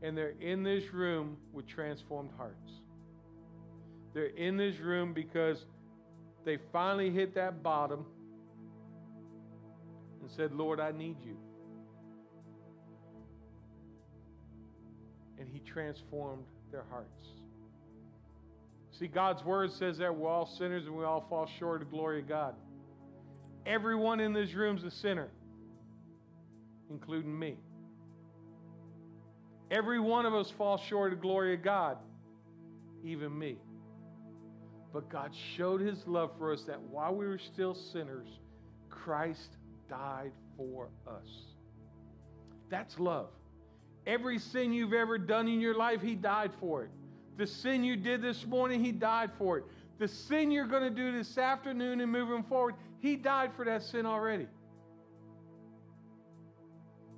And 0.03 0.15
they're 0.15 0.35
in 0.43 0.63
this 0.63 0.93
room 0.93 1.39
with 1.55 1.67
transformed 1.67 2.31
hearts. 2.37 2.71
They're 4.13 4.27
in 4.27 4.59
this 4.59 4.79
room 4.79 5.15
because 5.15 5.65
they 6.45 6.59
finally 6.71 7.09
hit 7.11 7.35
that 7.37 7.63
bottom 7.63 8.05
and 10.21 10.31
said, 10.31 10.53
Lord, 10.53 10.81
I 10.81 10.93
need 10.93 11.17
you. 11.25 11.39
And 15.43 15.51
He 15.53 15.59
transformed 15.59 16.45
their 16.71 16.85
hearts. 16.89 17.27
See, 18.97 19.09
God's 19.09 19.45
word 19.45 19.73
says 19.73 19.99
that 19.99 20.15
we're 20.15 20.29
all 20.29 20.47
sinners 20.47 20.87
and 20.87 20.97
we 20.97 21.03
all 21.03 21.27
fall 21.29 21.51
short 21.59 21.83
of 21.83 21.89
the 21.89 21.97
glory 21.97 22.21
of 22.21 22.29
God. 22.29 22.55
Everyone 23.67 24.21
in 24.21 24.33
this 24.33 24.55
room 24.55 24.77
is 24.77 24.85
a 24.85 24.91
sinner, 24.93 25.31
including 26.91 27.37
me. 27.37 27.57
Every 29.69 29.99
one 29.99 30.27
of 30.27 30.33
us 30.33 30.49
falls 30.57 30.81
short 30.89 31.13
of 31.13 31.19
the 31.19 31.23
glory 31.23 31.55
of 31.55 31.65
God, 31.65 31.97
even 33.03 33.37
me. 33.37 33.57
But 34.93 35.09
God 35.09 35.33
showed 35.57 35.81
his 35.81 36.07
love 36.07 36.31
for 36.39 36.53
us 36.53 36.63
that 36.69 36.81
while 36.81 37.17
we 37.17 37.27
were 37.27 37.41
still 37.53 37.75
sinners, 37.75 38.29
Christ 38.91 39.57
died 39.91 40.31
for 40.57 40.91
us. 41.09 41.29
That's 42.71 42.97
love. 43.01 43.31
Every 44.07 44.39
sin 44.39 44.73
you've 44.73 44.93
ever 44.93 45.19
done 45.19 45.49
in 45.49 45.61
your 45.61 45.77
life, 45.77 46.03
he 46.03 46.15
died 46.15 46.51
for 46.61 46.85
it. 46.85 46.91
The 47.37 47.47
sin 47.47 47.83
you 47.83 47.97
did 47.97 48.23
this 48.23 48.47
morning, 48.47 48.85
He 48.85 48.93
died 48.93 49.31
for 49.39 49.59
it. 49.59 49.65
The 49.99 50.09
sin 50.09 50.51
you're 50.51 50.67
going 50.67 50.83
to 50.83 50.91
do 50.91 51.13
this 51.13 51.39
afternoon 51.39 52.01
and 52.01 52.11
moving 52.11 52.43
forward, 52.43 52.75
He 53.01 53.17
died 53.17 53.53
for 53.57 53.65
that 53.65 53.83
sin 53.83 54.07
already. 54.07 54.47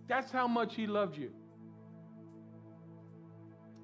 That's 0.06 0.30
how 0.30 0.46
much 0.46 0.74
He 0.74 0.86
loved 0.86 1.16
you. 1.16 1.30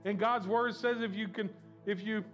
And 0.04 0.18
God's 0.18 0.46
word 0.46 0.74
says 0.76 1.02
if 1.02 1.14
you 1.14 1.28
can, 1.28 1.50
if 1.84 2.02
you 2.02 2.24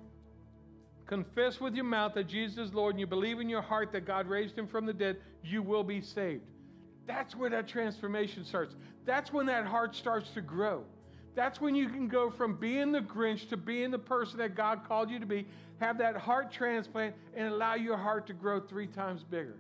confess 1.07 1.61
with 1.61 1.75
your 1.75 1.85
mouth 1.85 2.15
that 2.15 2.29
Jesus 2.29 2.69
is 2.69 2.75
Lord 2.75 2.95
and 2.95 3.01
you 3.01 3.07
believe 3.07 3.41
in 3.41 3.49
your 3.49 3.63
heart 3.63 3.93
that 3.93 4.07
God 4.07 4.29
raised 4.29 4.57
him 4.57 4.67
from 4.67 4.87
the 4.87 4.93
dead, 4.93 5.17
you 5.43 5.63
will 5.63 5.85
be 5.85 6.01
saved. 6.01 6.45
That's 7.07 7.37
where 7.37 7.51
that 7.51 7.69
transformation 7.69 8.45
starts. 8.45 8.75
That's 9.05 9.33
when 9.33 9.47
that 9.47 9.67
heart 9.67 9.95
starts 9.95 10.31
to 10.31 10.41
grow. 10.41 10.85
That's 11.35 11.61
when 11.61 11.75
you 11.75 11.89
can 11.89 12.09
go 12.09 12.31
from 12.31 12.57
being 12.57 12.93
the 12.93 13.01
Grinch 13.01 13.49
to 13.51 13.57
being 13.57 13.91
the 13.91 13.99
person 13.99 14.39
that 14.39 14.55
God 14.55 14.81
called 14.89 15.11
you 15.11 15.19
to 15.19 15.27
be, 15.27 15.47
have 15.81 15.99
that 15.99 16.17
heart 16.17 16.51
transplant, 16.51 17.15
and 17.35 17.49
allow 17.49 17.75
your 17.75 17.97
heart 17.97 18.27
to 18.29 18.33
grow 18.33 18.59
three 18.59 18.87
times 18.87 19.23
bigger. 19.23 19.59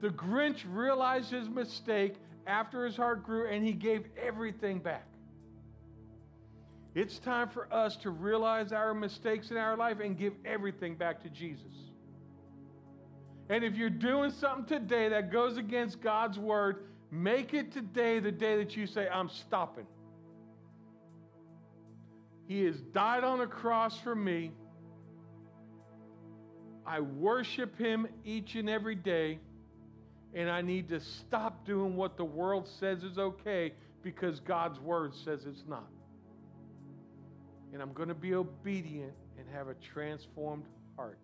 The 0.00 0.08
Grinch 0.08 0.64
realized 0.66 1.30
his 1.30 1.48
mistake 1.48 2.14
after 2.46 2.84
his 2.86 2.96
heart 2.96 3.24
grew 3.24 3.48
and 3.48 3.64
he 3.64 3.72
gave 3.72 4.06
everything 4.16 4.78
back. 4.78 5.06
It's 6.94 7.18
time 7.18 7.48
for 7.48 7.72
us 7.72 7.96
to 7.98 8.10
realize 8.10 8.72
our 8.72 8.94
mistakes 8.94 9.50
in 9.50 9.56
our 9.56 9.76
life 9.76 10.00
and 10.00 10.16
give 10.16 10.32
everything 10.44 10.94
back 10.94 11.22
to 11.22 11.28
Jesus. 11.28 11.87
And 13.50 13.64
if 13.64 13.76
you're 13.76 13.90
doing 13.90 14.30
something 14.30 14.66
today 14.66 15.08
that 15.08 15.32
goes 15.32 15.56
against 15.56 16.00
God's 16.00 16.38
word, 16.38 16.84
Make 17.10 17.54
it 17.54 17.72
today 17.72 18.18
the 18.18 18.32
day 18.32 18.58
that 18.58 18.76
you 18.76 18.86
say, 18.86 19.08
I'm 19.08 19.30
stopping. 19.30 19.86
He 22.46 22.64
has 22.64 22.76
died 22.80 23.24
on 23.24 23.40
a 23.40 23.46
cross 23.46 23.98
for 23.98 24.14
me. 24.14 24.52
I 26.86 27.00
worship 27.00 27.78
him 27.78 28.06
each 28.24 28.54
and 28.54 28.68
every 28.68 28.94
day, 28.94 29.38
and 30.34 30.50
I 30.50 30.62
need 30.62 30.88
to 30.90 31.00
stop 31.00 31.66
doing 31.66 31.96
what 31.96 32.16
the 32.16 32.24
world 32.24 32.68
says 32.80 33.02
is 33.02 33.18
okay 33.18 33.72
because 34.02 34.40
God's 34.40 34.80
word 34.80 35.14
says 35.14 35.44
it's 35.46 35.64
not. 35.66 35.88
And 37.72 37.82
I'm 37.82 37.92
going 37.92 38.08
to 38.08 38.14
be 38.14 38.34
obedient 38.34 39.12
and 39.38 39.46
have 39.52 39.68
a 39.68 39.74
transformed 39.74 40.64
heart. 40.96 41.18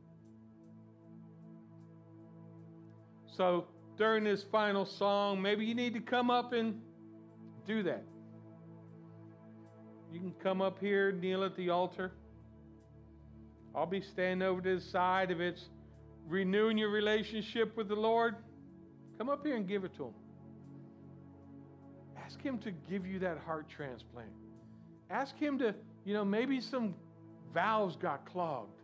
So, 3.37 3.67
during 3.97 4.25
this 4.25 4.45
final 4.45 4.85
song, 4.85 5.43
maybe 5.43 5.65
you 5.65 5.75
need 5.75 5.95
to 5.95 6.01
come 6.01 6.31
up 6.31 6.53
and 6.53 6.81
do 7.67 7.83
that. 7.83 8.05
You 10.13 10.21
can 10.21 10.35
come 10.41 10.63
up 10.63 10.79
here, 10.79 11.11
kneel 11.11 11.43
at 11.43 11.57
the 11.57 11.71
altar. 11.71 12.13
I'll 13.75 13.87
be 13.87 14.01
standing 14.01 14.47
over 14.47 14.61
to 14.61 14.77
the 14.77 14.81
side. 14.81 15.33
If 15.33 15.41
it's 15.41 15.69
renewing 16.29 16.79
your 16.79 16.91
relationship 16.91 17.77
with 17.77 17.89
the 17.89 17.97
Lord, 17.97 18.37
come 19.19 19.29
up 19.29 19.45
here 19.45 19.57
and 19.57 19.67
give 19.67 19.85
it 19.85 19.97
to 19.97 20.05
Him. 20.05 20.15
Ask 22.25 22.41
Him 22.41 22.59
to 22.59 22.71
give 22.71 23.05
you 23.05 23.19
that 23.19 23.39
heart 23.39 23.69
transplant. 23.69 24.31
Ask 25.11 25.37
Him 25.37 25.59
to, 25.59 25.75
you 26.05 26.15
know, 26.15 26.25
maybe 26.25 26.61
some 26.61 26.95
valves 27.53 27.97
got 27.97 28.25
clogged 28.27 28.81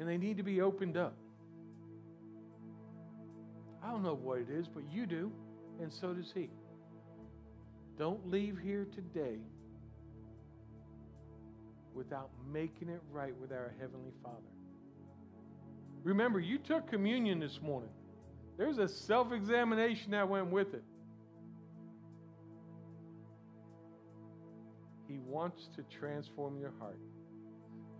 and 0.00 0.08
they 0.08 0.18
need 0.18 0.36
to 0.36 0.42
be 0.42 0.60
opened 0.60 0.96
up. 0.96 1.16
I 3.86 3.90
don't 3.90 4.02
know 4.02 4.14
what 4.14 4.38
it 4.40 4.50
is, 4.50 4.66
but 4.66 4.82
you 4.90 5.06
do, 5.06 5.30
and 5.80 5.92
so 5.92 6.12
does 6.12 6.32
he. 6.34 6.50
Don't 7.96 8.28
leave 8.28 8.58
here 8.58 8.86
today 8.92 9.38
without 11.94 12.30
making 12.52 12.88
it 12.88 13.00
right 13.12 13.34
with 13.40 13.52
our 13.52 13.72
Heavenly 13.78 14.10
Father. 14.24 14.36
Remember, 16.02 16.40
you 16.40 16.58
took 16.58 16.90
communion 16.90 17.38
this 17.38 17.60
morning. 17.62 17.90
There's 18.58 18.78
a 18.78 18.88
self 18.88 19.32
examination 19.32 20.10
that 20.10 20.28
went 20.28 20.50
with 20.50 20.74
it. 20.74 20.82
He 25.06 25.18
wants 25.18 25.68
to 25.76 25.84
transform 25.96 26.58
your 26.58 26.72
heart. 26.80 26.98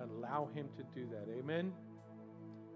Allow 0.01 0.49
Him 0.53 0.69
to 0.77 0.83
do 0.99 1.07
that. 1.13 1.33
Amen. 1.39 1.73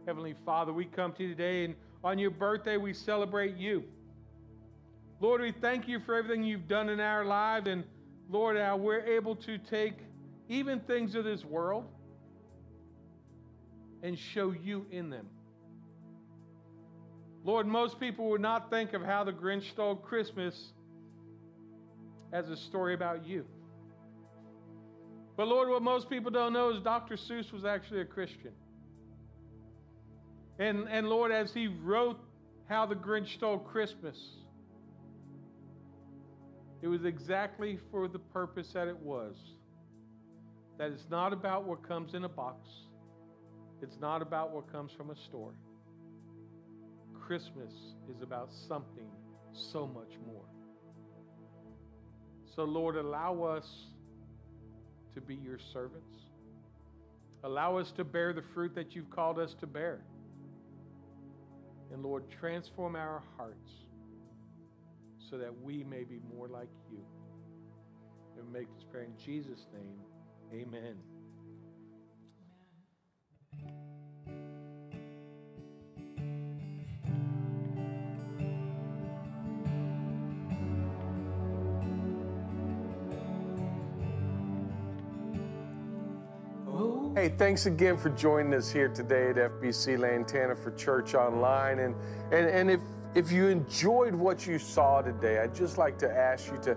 Heavenly 0.06 0.36
Father, 0.46 0.72
we 0.72 0.84
come 0.84 1.12
to 1.14 1.24
you 1.24 1.30
today, 1.30 1.64
and 1.64 1.74
on 2.02 2.18
your 2.18 2.30
birthday, 2.30 2.76
we 2.76 2.94
celebrate 2.94 3.56
you. 3.56 3.84
Lord, 5.20 5.42
we 5.42 5.52
thank 5.52 5.86
you 5.86 6.00
for 6.00 6.14
everything 6.14 6.42
you've 6.42 6.68
done 6.68 6.88
in 6.88 6.98
our 7.00 7.24
lives, 7.24 7.68
and 7.68 7.84
Lord, 8.30 8.56
how 8.56 8.76
we're 8.76 9.00
able 9.00 9.36
to 9.36 9.58
take 9.58 9.94
even 10.48 10.80
things 10.80 11.14
of 11.14 11.24
this 11.24 11.44
world 11.44 11.84
and 14.02 14.18
show 14.18 14.52
you 14.52 14.86
in 14.90 15.10
them. 15.10 15.26
Lord, 17.44 17.66
most 17.66 18.00
people 18.00 18.30
would 18.30 18.40
not 18.40 18.70
think 18.70 18.92
of 18.92 19.02
how 19.02 19.24
the 19.24 19.32
Grinch 19.32 19.70
stole 19.70 19.96
Christmas 19.96 20.72
as 22.32 22.48
a 22.48 22.56
story 22.56 22.94
about 22.94 23.26
you. 23.26 23.44
But 25.36 25.48
Lord, 25.48 25.68
what 25.68 25.82
most 25.82 26.10
people 26.10 26.30
don't 26.30 26.52
know 26.52 26.70
is 26.70 26.82
Dr. 26.82 27.16
Seuss 27.16 27.52
was 27.52 27.64
actually 27.64 28.00
a 28.00 28.04
Christian. 28.04 28.52
And, 30.60 30.86
and 30.90 31.08
Lord, 31.08 31.32
as 31.32 31.54
he 31.54 31.68
wrote 31.68 32.20
How 32.68 32.84
the 32.84 32.94
Grinch 32.94 33.32
Stole 33.32 33.58
Christmas, 33.58 34.18
it 36.82 36.86
was 36.86 37.06
exactly 37.06 37.78
for 37.90 38.08
the 38.08 38.18
purpose 38.18 38.68
that 38.74 38.86
it 38.86 38.98
was. 38.98 39.36
That 40.76 40.90
it's 40.92 41.08
not 41.10 41.32
about 41.32 41.64
what 41.64 41.86
comes 41.88 42.12
in 42.12 42.24
a 42.24 42.28
box, 42.28 42.68
it's 43.80 43.98
not 44.00 44.20
about 44.20 44.52
what 44.52 44.70
comes 44.70 44.92
from 44.92 45.10
a 45.10 45.16
store. 45.16 45.54
Christmas 47.18 47.72
is 48.14 48.20
about 48.20 48.50
something 48.68 49.08
so 49.52 49.86
much 49.86 50.18
more. 50.26 50.44
So, 52.54 52.64
Lord, 52.64 52.96
allow 52.96 53.42
us 53.44 53.66
to 55.14 55.22
be 55.22 55.36
your 55.36 55.58
servants. 55.72 56.18
Allow 57.44 57.78
us 57.78 57.92
to 57.92 58.04
bear 58.04 58.34
the 58.34 58.42
fruit 58.52 58.74
that 58.74 58.94
you've 58.94 59.08
called 59.08 59.38
us 59.38 59.54
to 59.60 59.66
bear. 59.66 60.00
And 61.92 62.02
Lord, 62.02 62.24
transform 62.30 62.96
our 62.96 63.22
hearts 63.36 63.70
so 65.30 65.38
that 65.38 65.52
we 65.62 65.84
may 65.84 66.04
be 66.04 66.20
more 66.36 66.48
like 66.48 66.68
you. 66.90 66.98
And 68.38 68.52
make 68.52 68.72
this 68.74 68.84
prayer 68.84 69.04
in 69.04 69.16
Jesus' 69.24 69.66
name. 69.72 69.98
Amen. 70.52 71.09
Hey, 87.30 87.36
thanks 87.36 87.66
again 87.66 87.96
for 87.96 88.10
joining 88.10 88.52
us 88.54 88.72
here 88.72 88.88
today 88.88 89.30
at 89.30 89.36
FBC 89.36 90.00
Lantana 90.00 90.56
for 90.56 90.72
Church 90.72 91.14
Online. 91.14 91.78
And, 91.78 91.94
and, 92.32 92.48
and 92.48 92.68
if, 92.68 92.80
if 93.14 93.30
you 93.30 93.46
enjoyed 93.46 94.16
what 94.16 94.48
you 94.48 94.58
saw 94.58 95.00
today, 95.00 95.38
I'd 95.38 95.54
just 95.54 95.78
like 95.78 95.96
to 95.98 96.10
ask 96.10 96.50
you 96.50 96.58
to 96.62 96.76